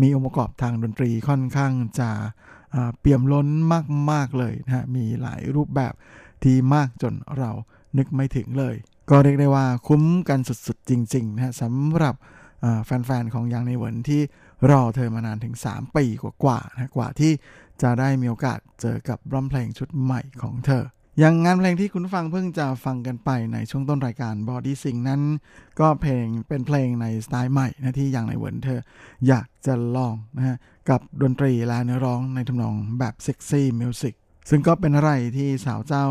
[0.00, 2.10] มีองค์ประกอบทางดนตรีค่อนข้างจะ
[3.00, 3.48] เปี่ยมล้น
[4.10, 5.92] มาก ๆ เลยนะฮะ มีหลายรูปแบบ
[6.42, 7.50] ที่มากจนเรา
[7.98, 8.74] นึกไม่ถึงเลย
[9.10, 12.14] ก็เรียกได้ว่าคุ้มกันสุด ๆ จริง ๆ นะฮะสำหรับ
[12.84, 14.22] แฟน ๆ ของยังในเหวินที่
[14.70, 16.04] รอเธอมานานถึง 3 ปี
[16.44, 17.32] กว่าๆนะกว่าที่
[17.82, 20.84] จะได้มีโอกาสเจอกับร้องเพลงชุดใหม่ของเธอ
[21.18, 25.22] อย่างงานเพลงที่คุณฟังเพิ่งจะฟังกันไปในช่วงต้นรายการ Body Sing นั้น
[25.80, 28.80] ก็เพลงเป็นเพลงในสไตล์ใหม่นะที่หยางไหน่เหวินเธอ
[29.28, 30.56] อยากจะลองนะฮะ
[30.90, 34.14] กับดนตรีและเนื้อร้องในทำนองแบบ sexy music
[34.50, 36.06] ซึ่งก็เป็นอะไรที่สาวเจ้า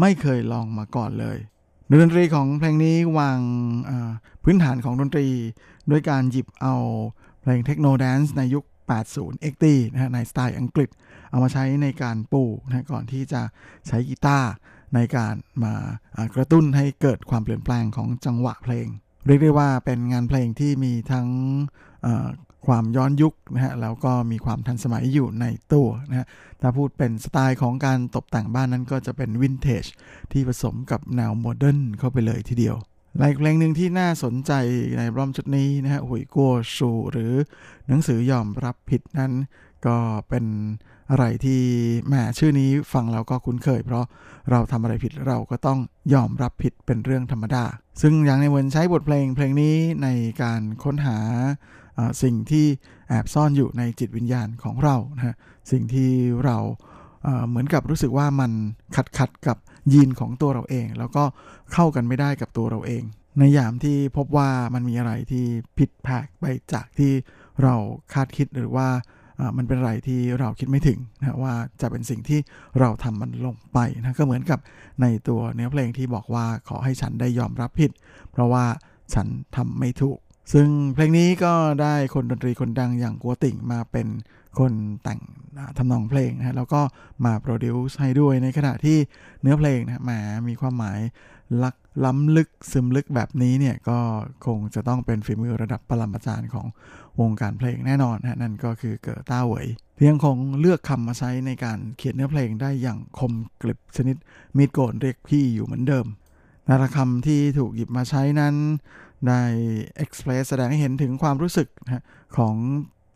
[0.00, 1.38] ไม่เคยลองมาก่อนเลย
[1.90, 3.40] ดนตรีของเพลงนี้วาง
[4.44, 5.26] พื้นฐานของดนตรี
[5.90, 6.74] ด้วยการหยิบเอา
[7.40, 8.64] เพลงเทคโนแดนซ์ในยุค
[8.98, 10.90] 80 XT นะฮะในสไตล์อังกฤษ
[11.30, 13.42] เอามาใช้ในการปูนะก่อนที่จะ
[13.88, 14.50] ใช้กีตาร์
[14.94, 15.74] ในการมา
[16.34, 18.86] กระตุ้นให้เกิดความเปลี่ยนแปลงของจังหวะเพลง
[19.26, 21.28] เรียกได้ว่าเป็นงานเพลงที่มีทั้ง
[22.66, 26.26] ความย้อนยุคนะฮะแล้วก็มีความทันสมัยอยู่ในตัวนะฮะ
[26.60, 29.84] ถ้าพูดเป็นสไตล์ของการตกแต่งบ้านนั้นก็จะเป็นวินเทจ
[30.32, 32.76] ที่ผสมกับแนวโมเดิร์นเข้าไปเลยทีเดียว
[33.18, 34.52] ละอีกเพลงหนึ่งที่น่าสนใจ
[34.98, 37.32] ในรอมชุดนี้นะฮะหุยกัวชูหรือ
[37.88, 39.32] หนังสือยอมรับผิดนั้น
[39.86, 39.96] ก็
[40.28, 40.44] เป็น
[41.10, 41.60] อะไรที่
[42.06, 44.04] แหมชื่อนี้ฟังแล้วก็คุ้นเคย เพราะ
[44.50, 45.78] เราทำอะไรผิดเราก็ต้อง
[46.14, 47.64] ยอมรับผิดเป็นเรื่องธรรมดา
[48.00, 50.08] ซึ่งอย่างในเวนใช้บทเพลงเพลงนี้ใน
[50.42, 51.18] การค้นหา
[52.22, 52.66] สิ่งที่
[53.08, 55.34] แอบซ่อนอยู่ในจิตวิญญาณของเรานะฮะ
[55.70, 56.10] สิ่งที่
[56.44, 56.56] เรา
[57.48, 58.52] เหมือนกับรู้สึกว่ามัน
[58.96, 59.56] ขัดขัดกับ
[59.92, 61.24] ยีนของตัวเราเอง แล้วก็
[61.72, 63.02] เข้ากันไม่ได้กับตัวเราเอง
[63.38, 65.44] ในยามที่พบว่ามันมีอะไรที่
[65.78, 67.12] ผิดแผกไปจากที่
[67.62, 67.74] เรา
[68.12, 68.88] คาดคิดหรือว่า
[69.40, 72.40] อ่ามันเป็นอะไรที่เราคิดไม่ถึงนะว่าจะเป็นสิ่งที่
[72.80, 74.58] เราทำมันลงไปนะก็เหมือนกับ
[75.02, 77.90] ในตัวเนื้อเพลงที่บอกว่าขอให้ฉันได้ยอมรับผิด
[78.32, 78.64] เพราะว่า
[79.14, 79.26] ฉัน
[79.56, 80.18] ทำไม่ถูก
[80.52, 84.06] ซึ่งเพลงนี้ก็ได้คนดนตรีคนดังอย่างกัวติ่งมาเป็น
[84.58, 84.72] คน
[85.02, 85.20] แต่ง
[85.78, 86.80] ทำนองเพลงนะฮะแล้วก็
[87.24, 88.98] มาโปรดิวซ์ให้ด้วยในขณะที่
[89.42, 90.10] เนื้อเพลงนะแหม
[90.48, 90.98] มีความหมาย
[91.62, 91.74] ลัก
[92.04, 93.98] ล้ำลึกซึมลึกแบบนี้เนี่ยก็
[94.46, 96.66] คงจะต้องเป็นฝีมือระดับปรมาจารย์ของ
[97.20, 99.66] วงการเพลงแน่นอนนะนั่นก็คือเกิดต้าเหวย
[99.96, 103.32] ที่ยังคงเลือกคำมาใช้ในการเขียนเนื้อเพลงได้อย่างคม
[103.62, 104.16] กริบชนิด
[104.56, 106.06] มีดโกนเรียกพี่อยู่เหมือนเดิม
[106.68, 108.54] นาฏคำที่ถูกหยิบมาใช้นั้น
[109.28, 109.42] ได้
[109.96, 112.04] express แสดงให้เห็นถึงความรู้สึกนะ
[112.36, 112.54] ของ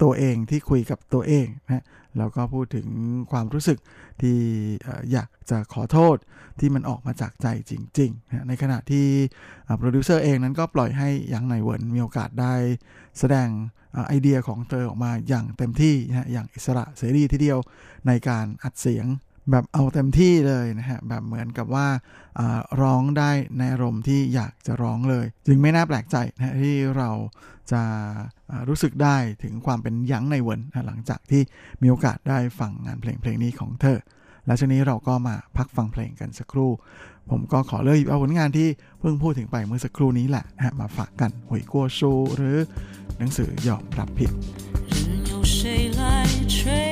[0.03, 1.85] ตัวเองที่คุยกับตัวเองนะ
[2.19, 2.87] แล้วก็พูดถึง
[3.31, 3.79] ความรู้สึก
[4.21, 4.39] ที่
[5.13, 6.17] อยากจะขอโทษ
[6.61, 9.07] ที่มันออกมาจากใจจริงๆนะในขณะที่
[9.79, 12.55] โปรดิวเซอร์เองนั้นก็ปล่อยให้หยางไหน่เหวินมีโอกาสได้
[13.19, 13.49] แสดง
[13.97, 17.59] อไอเดียของเธอออกมาอย่างเต็มที่นะอย่างอิสระเสรีทีเดียว
[18.07, 19.07] ในการอัดเสียง
[19.52, 21.88] แบบเอาเต็มที่เลยนะฮะแบบเหมือนกับว่า
[22.40, 27.10] อ่าร้องได้ในอารมณ์ที่อยากจะร้องเลย จึงไม่น่าแปลกใจนะฮะที่เรา
[27.72, 27.82] จะ
[28.52, 31.42] อ่ารู้สึกได้ถึงความเป็นยั้งในเวิร์นนะหลังจากที่
[31.82, 34.00] มีโอกาสได้ฟังงานเพลงเพลงนี้ของเธอ
[34.46, 36.72] และช่วงนี้เราก็มาพักฟังเพลงกันสักครู่
[37.30, 38.68] ผมก็ขอเลือกหยิบเอาผลงานที่
[39.00, 42.58] เพิ่งพูดถึงไปเมื่อสักครู่นี้แหละนะฮะมาฝากกันหวยกัวชูหรือ
[43.18, 44.32] หนังสือยอมรับผิด
[45.06, 45.60] 任由谁
[46.00, 46.02] 来
[46.56, 46.83] 吹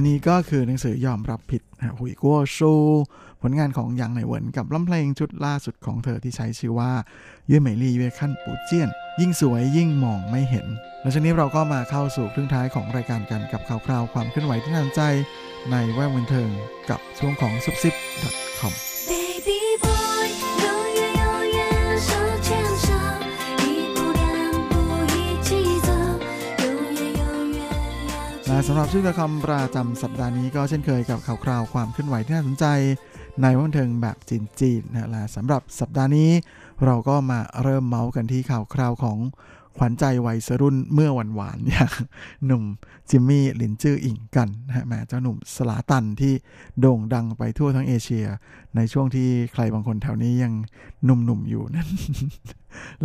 [0.00, 2.72] และนี่ก็คือหนังสือยอมรับผิดนะหุยกัวชู
[3.42, 6.92] ผลงานของหยางไหนเหวินกับลำเพลงชุดล่าสุดของเธอที่ใช้ชื่อว่า
[7.48, 8.88] เย่เหมยลี่เวขั้นปูเจียน
[9.20, 10.66] ยิ่งสวยยิ่งมองไม่เห็น
[11.00, 15.02] และชั้นนี้เราก็มาเข้าสู่ครึ่งท้ายของรายการกันกับข่าวคราวความเคลื่อนไหวที่น่าสนใจ
[15.70, 16.50] ในแวดวงเทิง
[16.90, 17.94] กับช่วงของซุปซิป
[18.60, 18.89] .com
[28.68, 32.66] สำหรับชื่อคำประจำสัปดาห์นี้ก็เช่นเคยกับข่าวคราวความเคลื่อนไหวที่น่าสนใจ
[33.42, 34.16] ในวงบันเทิงแบบ
[34.60, 36.30] จีนๆนะและสำหรับสัปดาห์นี้
[36.84, 39.18] เราก็มาเริ่มเมาส์กันที่ข่าวคราวของ
[39.78, 41.92] ขวัญใจวัยรุ่นเมื่อวันวานๆอย่าง
[42.46, 42.64] หนุ่ม
[43.10, 46.32] จิมมี่ลินจื้ออิงกันนะฮะแหมเจ้าหนุ่มสลาตันที่
[46.80, 48.26] โด่งดังไปทั่วทั้งเอเชีย
[48.76, 50.52] ในช่วงที่ใครบางคนแถวนี้ยัง
[51.04, 51.88] หนุ่มๆอยู่นั้น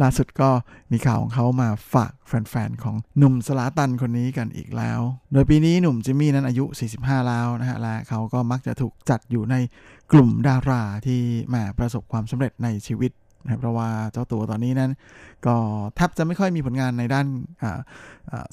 [0.02, 0.50] ล่าสุดก็
[0.92, 5.00] มีข่าวของเขามาฝากแฟนๆ ของหนุ่มสลาตันคนนี้กันอีกแล้ว
[5.34, 6.66] โดยปีนี้หนุ่มจิมมี่นั้นอายุ
[6.98, 9.56] 45 แล้วนะฮะ และเขาก็มักจะถูกจัดอยู่ใน
[10.12, 11.22] กลุ่มดาราที่
[11.54, 13.12] มาประสบความสำเร็จในชีวิต
[13.46, 14.92] นะเพราะว่าเจ้าตัวตอนนี้นั้น
[15.46, 15.56] ก็
[15.96, 17.26] แทบจะไม่ค่อยมีผลงานในด้าน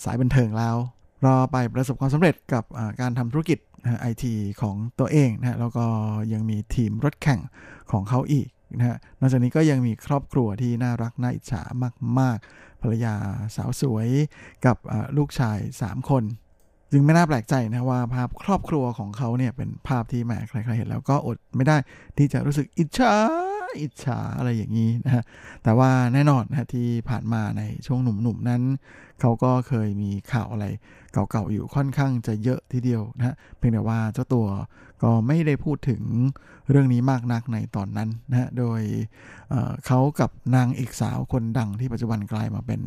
[0.05, 0.77] สายบันเทิงแล้ว
[1.25, 2.65] รอไปประสบความสำเร็จกับ
[3.01, 3.59] การทำธุรกิจ
[4.01, 5.87] ไอทีของตัวเองนะแล้วก็
[6.33, 7.41] ยังมีทีมรถแข่ง
[7.93, 11.63] ของเขาอีกนะฮะนอกจากนี้ก็ยังมีครอบครัวที่น่ารักน่าอิจฉา
[12.21, 13.15] มาก ๆ ภรรยา
[13.57, 14.09] สาวสวย
[14.67, 14.77] กับ
[15.17, 16.25] ลูกชาย 3 คน
[16.93, 21.77] จึงไม่น่าแปลกใจนะว่าภาพครอบครัวของเขาเนี่ยเป็นภาพที่แหมใครๆเห็นแล้วก็อดไม่ได้
[22.19, 23.15] ที่จะรู้สึกอิจฉา
[23.81, 25.25] อิจฉาอะไรอย่างนี้นะฮะ
[25.63, 28.63] แต่ว่าแน่นอนนะที่ผ่านมาในช่วงหนุ่มๆนั้น
[29.21, 30.67] เขาก็เคยมีข่าวอะไร
[31.13, 34.47] เก่าๆอยู่ค่อนข้างจะเยอะทีเดียวนะฮะเพียงแต่ว่าเจ้าตัว
[35.03, 36.03] ก็ไม่ได้พูดถึง
[36.71, 38.81] เรื่องนี้มากนักในตอนนั้นนะฮะโดย
[39.51, 42.81] เเขากับนางเอกสาวคนดังที่ปัจจุบันกลายมาเป็น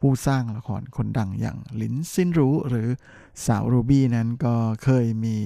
[0.00, 2.88] ผู้สร้างละครคนดังอย่างลินซินรู้หรือ
[3.46, 5.36] สาวรูบี้นั้นก็เคยมี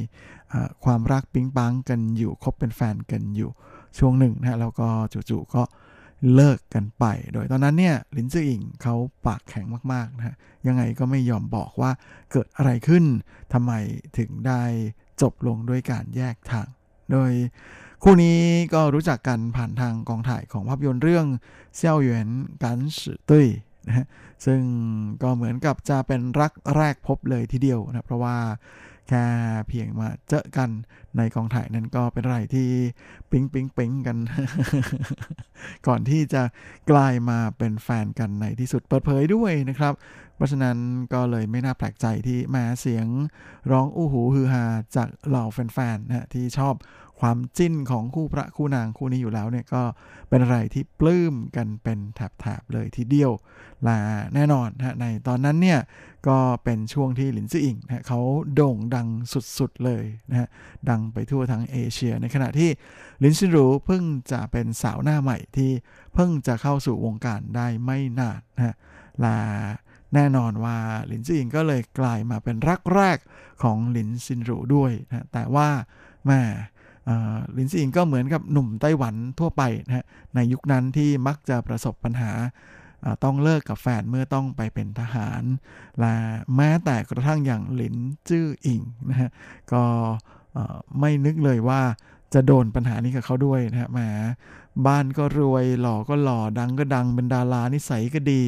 [0.85, 3.51] ความรักปิ๊งปังกันอยู่คบเป็นแฟนกันอยู่
[3.99, 5.63] ช่วงหนึ่งนะฮะแล้วก็จู่ๆก็
[6.35, 8.95] เลิกกันไป โดยตอนนั้นเนี่ยลินจืออิงเขา
[9.27, 10.35] ปากแข็งมากๆนะฮะ
[10.67, 11.91] ยังไงก็ไม่ยอมบอกว่า
[12.33, 13.05] เกิดอะไรขึ้น
[13.53, 13.73] ทำไม
[14.19, 14.63] ถึงได้
[15.23, 16.69] จบลงด้วยการแยกทาง
[17.13, 17.31] โดย
[18.03, 18.39] คู่นี้
[18.75, 21.27] ก็รู้จักกันผ่านทางกองถ่ายของภาพยนตร์เรื่อง
[21.77, 22.29] เซี่ยวเหยวน
[22.63, 23.47] กันสือตุ้ย
[23.87, 24.07] นะ
[24.47, 24.61] ซึ่ง
[25.23, 28.37] ก็เหมือนกับจะเป็นรักแรกพบเลยทีเดียวนะเพราะว่า
[29.09, 29.25] แค่
[29.69, 30.71] เพียงมาเจอกัน
[31.17, 32.69] ในกองถ่ายนั้นก็เป็นอะไรที่
[33.31, 34.17] ปิ๊งปิ๊งปิ๊งกัน
[35.87, 36.43] ก่อนที่จะ
[36.91, 39.95] กลายมาเป็นแฟนกันในที่สุดเปิดเผยด้วยนะครับ
[40.37, 40.77] เพราะฉะนั้น
[41.13, 43.07] ก็เลยไม่น่าแปลกใจที่แม้เสียง
[43.71, 44.65] ร้องอู้หูฮือฮา
[44.97, 46.75] จากเหล่าแฟนๆนะที่ชอบ
[47.21, 49.83] ความจิ้นของคู่พระคู่นางคู่นี้อยู่แล้วเนี่ยก็
[50.29, 53.33] เป็นอะไรที่ปลื้มกันเป็นแถบๆเลยทีเดียว
[53.85, 55.81] และแน่นอนนะในตอนนั้นเนี่ย
[56.29, 58.21] ก็เป็นช่วงที่หลินซื่ออิงนะเขา
[58.55, 59.09] โด่งดัง
[59.59, 60.49] สุดๆเลยนะฮะ
[60.89, 62.71] ดังไปทั่วทั้งเอเชีย ในขณะที่
[63.23, 65.71] ลินซินรูเพิ่งจะเป็นสาวหน้าใหม่ที่
[66.15, 68.75] เพิ่งจะเข้าสู่วงการได้ไม่นานนะฮะ
[69.21, 69.37] และ
[70.15, 70.77] แน่นอนว่า
[71.07, 73.19] หลินซื่ออิงก็เลยกลายมาเป็นรักแรก
[73.63, 75.69] ของหลินซินรูด้วยนะแต่ว่า
[76.27, 76.41] แม่
[77.07, 80.05] เอ่อลินซิอิงก็เหมือนกับหนุ่มไต้หวันทั่วไปนะฮะ
[80.35, 82.33] ในยุคนั้นที่มักจะประสบปัญหา
[83.25, 85.43] ต้องเลิกกับแฟนเมื่อต้องไปเป็นทหาร
[86.01, 86.15] และ
[86.57, 87.97] แม้แต่กระทั่งอย่างหลิน
[88.29, 89.31] จื้ออิงนะฮะ
[89.73, 89.85] ก็
[91.01, 91.81] ไม่นึกเลยว่า
[92.35, 94.01] จะโดนปัญหานี้กับเขาด้วยนะฮะแหม
[94.87, 98.43] บ้านก็รวยหล่อก็หล่อดังก็ดังเป็นดารานิสัยก็ดี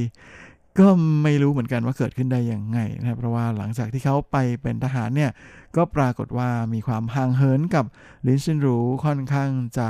[0.78, 0.88] ก็
[1.22, 5.30] ไม่รู้เหมือนกันว่าเกิดขึ้นได้อย่างไงนะเพราะว่าหลังจากที่เขาไปเป็นทหารเนี่ย
[5.76, 7.84] ก็ปรากฏว่ามีความห่างเหินกับ
[8.26, 9.88] ลินซินรูค่อนข้างจะ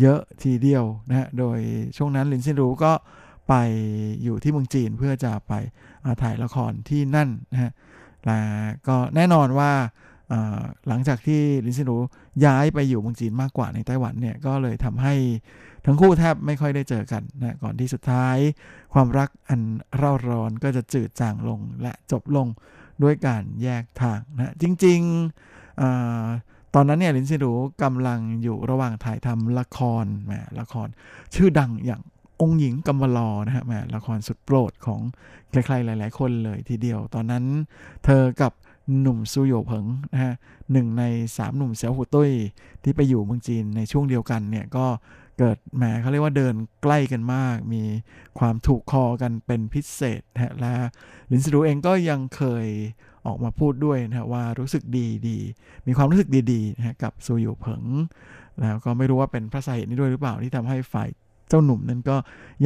[0.00, 1.58] เยอะทีเดียวนะฮะโดย
[1.96, 2.92] ช่วงนั้นลินซินรูก็
[3.48, 3.54] ไป
[4.22, 5.52] อยู่ที่เมืองจีนเพื่อจะไป
[6.22, 7.72] ถ่ายละครที่นั่นนะฮะ
[8.26, 8.40] และ
[8.88, 9.72] ก็แน่นอนว่า
[10.88, 11.98] หลังจากที่ลินซินรู
[12.44, 15.14] ย้ายไปอยู่เมืองจีนมากกว่าในไต้หวันเนี่ยก็เลยทำให้
[15.86, 18.36] ทั้งคู่แทบไม่ค่อยได้เจอกันนะก่อนที่สุดท้าย
[18.94, 19.60] ความรักอัน
[19.96, 22.46] เร่าร้อนก็จะจืดจางลงและจบลง
[23.02, 25.82] ด้วยการแยกทางนะจริงๆอ
[26.74, 30.88] ตอนนั้นเนี่ยลินซินรูกำลังอยู่ระหว่างถ่ายทำละครแหมละคร
[31.34, 32.02] ชื่อดังอย่าง
[32.44, 35.00] องค์หญิงกำมลอนะฮะแหมละครสุดโปรดของ
[35.50, 37.44] ใครๆหลาย ๆ คนเลยทีเดียว ตอนนั้น
[38.04, 38.52] เธอกับ
[39.00, 40.32] หนุ่มซูโยเผิงนะฮะ
[40.72, 41.04] หนึ่งใน
[41.36, 42.30] สามหนุ่มเสียวหูตุ้ย
[42.82, 44.86] ที่ไปอยู่เมืองจีนในช่วงเดียวกันเนี่ยก็
[45.38, 47.82] เกิดแหมเขาเรียกว่าเดินใกล้กันมาก มี
[48.38, 50.74] ความถูกคอกันเป็นพิเศษนะฮะและ
[51.30, 52.66] ลินซิรูเองก็ยังเคย
[53.26, 55.38] ออกมาพูดด้วยนะว่ารู้สึกดีดี
[55.86, 57.84] มีความรู้สึกดีๆนะฮะกับซูโยเผิง
[58.60, 61.08] แล้วก็ไม่รู้ว่าเป็นพระสาเหตุนี้ด้วยหรือเปล่าที่ทำให้ฝ่าย
[61.48, 62.16] เจ้าหนุ่มนั้นก็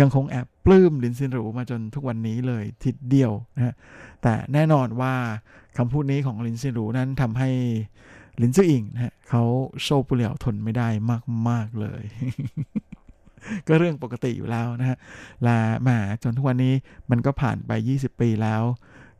[0.00, 3.74] ยังคงแอบปลื้มลินซินหรูมาจนทุกวันนี้เลยทีเดียวนะฮะ
[4.22, 5.14] แต่แน่นอนว่า
[5.76, 7.50] คำพูดนี้ของลินซินหรูนั้นทำให้
[8.42, 9.42] ลินซื่ออิงนะฮะเขา
[9.82, 10.88] โชว์ปุเหลียวทนไม่ได้
[11.48, 12.02] มาก ๆ เลย
[13.66, 14.96] ก็เรื่องปกติอยู่แล้วนะฮะ
[15.46, 15.88] ละแหม
[16.22, 16.74] จนทุกวันนี้
[17.10, 18.62] มันก็ผ่านไป 20 ปีแล้ว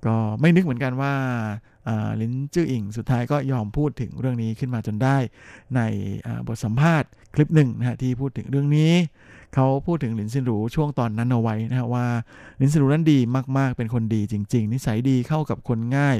[0.06, 1.14] ก็ไม่นึกเหมือนกันว่า
[1.88, 5.16] อ่าลินจื้ออิงสุดท้ายก็ยอมพูดถึงเรื่องนี้ขึ้นมาจนได้
[5.76, 5.80] ใน
[6.46, 8.92] บทสัมภาษณ์คลิปหนึ่งนะฮะที่พูดถึงเรื่องนี้
[9.54, 12.06] เขาพูดถึงหลินซินหรูช่วงตอนนั้นเอาไว้นะฮะว่า
[12.58, 13.18] หลินซินหรูนั้นดี
[13.58, 16.16] มากๆ เป็นคนดีจริง ๆ นิสัยดีเข้ากับคนง่าย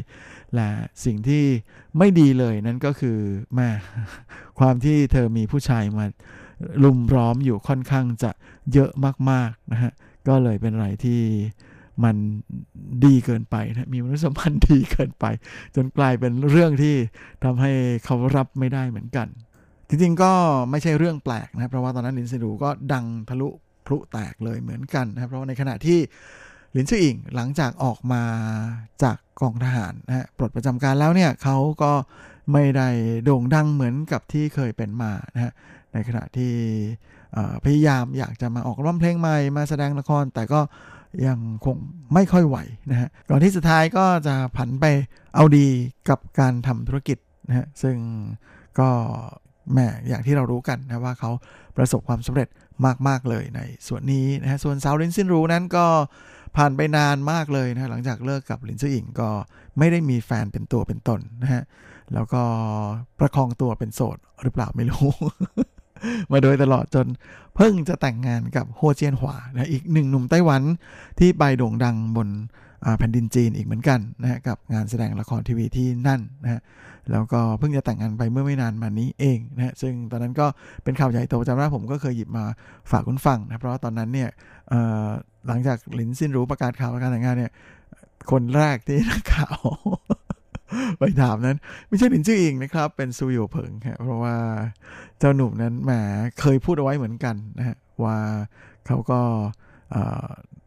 [0.54, 0.68] และ
[1.04, 1.44] สิ่งที่
[1.98, 3.18] ไม่ดีเลยนั่นก็คือ
[3.54, 3.68] แม่
[4.58, 6.04] ความที่เธอมีผู้ชายมา
[6.84, 8.30] ลุมล้อมอยู่ค่อนข้างจะ
[8.72, 8.90] เยอะ
[9.30, 9.92] มากๆนะฮะ
[10.28, 11.20] ก็เลยเป็นอะไรที่
[12.04, 12.16] มัน
[13.04, 15.24] ดีเกินไปนะมีมนุษยสัมพันธ์ดีเกินไป
[15.74, 16.94] จนกลายเป็นเรื่องที่
[17.44, 17.70] ทำให้
[18.04, 19.26] เขารับไม่ได้เหมือนกัน
[19.88, 20.32] จริงๆก็
[20.70, 23.48] ไม่ใช่เรื่องแปลกนะครับเพราะว่าตอนนั้นลินซิดูก็ดังทะลุ
[23.86, 25.98] พลุแตกเลยเหมือนกันนะครับเพราะว่าในขณะที่
[26.76, 28.22] ลินซื่ออิงหลังจากออกมา
[29.02, 31.92] จากกองทหารนะฮะปลดประจำการแล้วเนี่ยเขาก็
[32.52, 32.88] ไม่ได้
[33.24, 35.52] โด่งดังเหมือนกับที่เคยเป็นมานะฮะ
[35.92, 36.52] ในขณะที่
[37.64, 40.60] พยายามอยากจะมาออกร้องเพลงใหม่มาแสดงละคร แต่ก็
[41.26, 41.76] ยังคง
[42.14, 42.56] ไม่ค่อยไหว
[42.90, 44.84] นะฮะก่อนที่สุดท้ายก็จะผันไป
[45.34, 45.68] เอาดี
[46.08, 47.18] กับการทำธุรกิจ
[47.48, 47.96] นะฮะซึ่ง
[48.80, 48.90] ก็
[49.74, 51.30] แม่อย่างที่เรารู้กันนะว่าเขา
[51.76, 52.48] ประสบความสำเร็จ
[53.08, 55.86] มากๆเลยในส่วนนี้นะฮะส่วนสาวลินซินรูนั้นก็
[56.56, 59.30] ผ่านไปนานมากเลยนะหลังจากเลิกกับลินซื่ออิงก็
[59.78, 61.62] ไม่ได้มีแฟนเป็นตัวเป็นตนนะฮะ
[62.14, 62.42] แล้วก็
[63.18, 65.08] ประคองตัวเป็นโสดหรือเปล่าไม่รู้
[66.30, 67.06] มาโดยตลอดจน
[67.56, 70.62] เพิ่งจะแต่งงานกับโฮเจียนหวานะอีกหนึ่งหนุ่มไต้หวัน
[71.18, 72.28] ที่ไปโด่งดังบน
[72.98, 76.60] แผ่นดินจีนอีกเหมือนกันนะฮะกับงานแสดงละครทีวีที่นั่นนะฮะ
[77.12, 80.46] แล้วก็เพิ่งจะแต่งงานไปเมื่อไม่นานมานี้เองนะฮะซึ่งตอนนั้นก็
[80.84, 82.44] เป็นข่าวใหญ่โตจำได้ผมก็เคยหยิบมา
[82.90, 84.30] ฝากคุณฟังนะเพราะว่าตอนนั้นเนี่ย
[85.46, 87.52] หลังจากหลินซินรู้ประกาศข่าวการแต่งงานเนี่ย
[88.30, 89.60] คนแรกที่นักข่าว
[90.98, 91.58] ไปถามนั้น
[91.88, 94.36] ไม่ใช่หลินจื้ออิงนะครับ เป็นซูโยเผิงฮะเพราะว่า
[95.18, 95.92] เจ้าหนุ่มนั้นแหม
[96.40, 98.18] เคยพูดเอาไว้เหมือนกันนะฮะว่า
[98.86, 99.20] เขาก็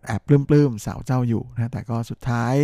[0.05, 2.55] แอบปลื้มๆสาวเจ้าอยู่นะแต่ก็สุดท้าย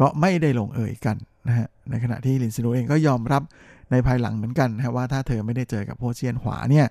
[0.00, 1.16] ก็ไม่ได้ลงเอ่ยกัน
[1.48, 3.42] นะฮะในขณะที่ลินซินโนเองก็ยอมรับ
[3.90, 6.86] ในภายหลังเหมือนกันนะว่าถ้าเธอไม่ได้เจอกับโฮเชียนหวาเนี่ย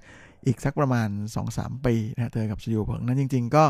[0.46, 1.10] อีกสักประมาณ
[1.48, 3.64] 2-3 ปีนะเธอกับซูโยเผิงนั้นจริง ๆ ก็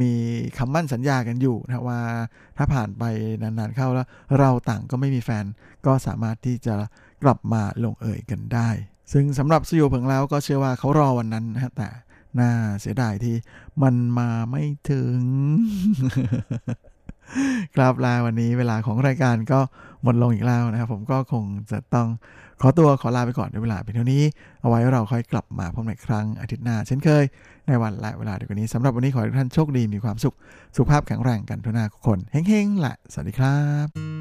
[0.00, 0.12] มี
[0.58, 2.00] คำมั่นสัญญากันอยู่นะว่า
[2.56, 3.04] ถ้าผ่านไป
[3.42, 4.06] นานๆเข้าแล้ว
[4.38, 5.44] เราต่างก็ไม่มีแฟน
[5.86, 6.74] ก็สามารถที่จะ
[7.22, 8.68] กลับมาลงเอยกันได้
[9.12, 11.88] ซึ่งสำหรับสยูเผิงแล้วก็เชื่อว่าเขารอวันนั้นนะแต่
[12.40, 13.34] น่าเสียดายที่
[13.82, 15.18] มันมาไม่ถึง
[17.76, 19.60] ครับลาวันนี้เวลาของรายการก็
[20.02, 22.08] หมดลงอีกแล้วนะครับ ผมก็คงจะต้อง
[22.60, 24.22] ขอตัวขอลาไปก่อนด้วยเวลาเป็นเท่านี้
[24.60, 27.24] เอาไว้เราค่อยกลับมาพบในครั้งอาทิตย์หน้า เช่นเคย
[27.66, 30.34] ในวันและเวลาเดียวกันนี้สำหรับวันนี้ขอให้ทุกท่านโชคดีมีความสุข
[30.76, 34.17] สุขภาพแข็งแรงกันทุกหน้าทุกคนเฮ้งๆแหละสวัสดีครับ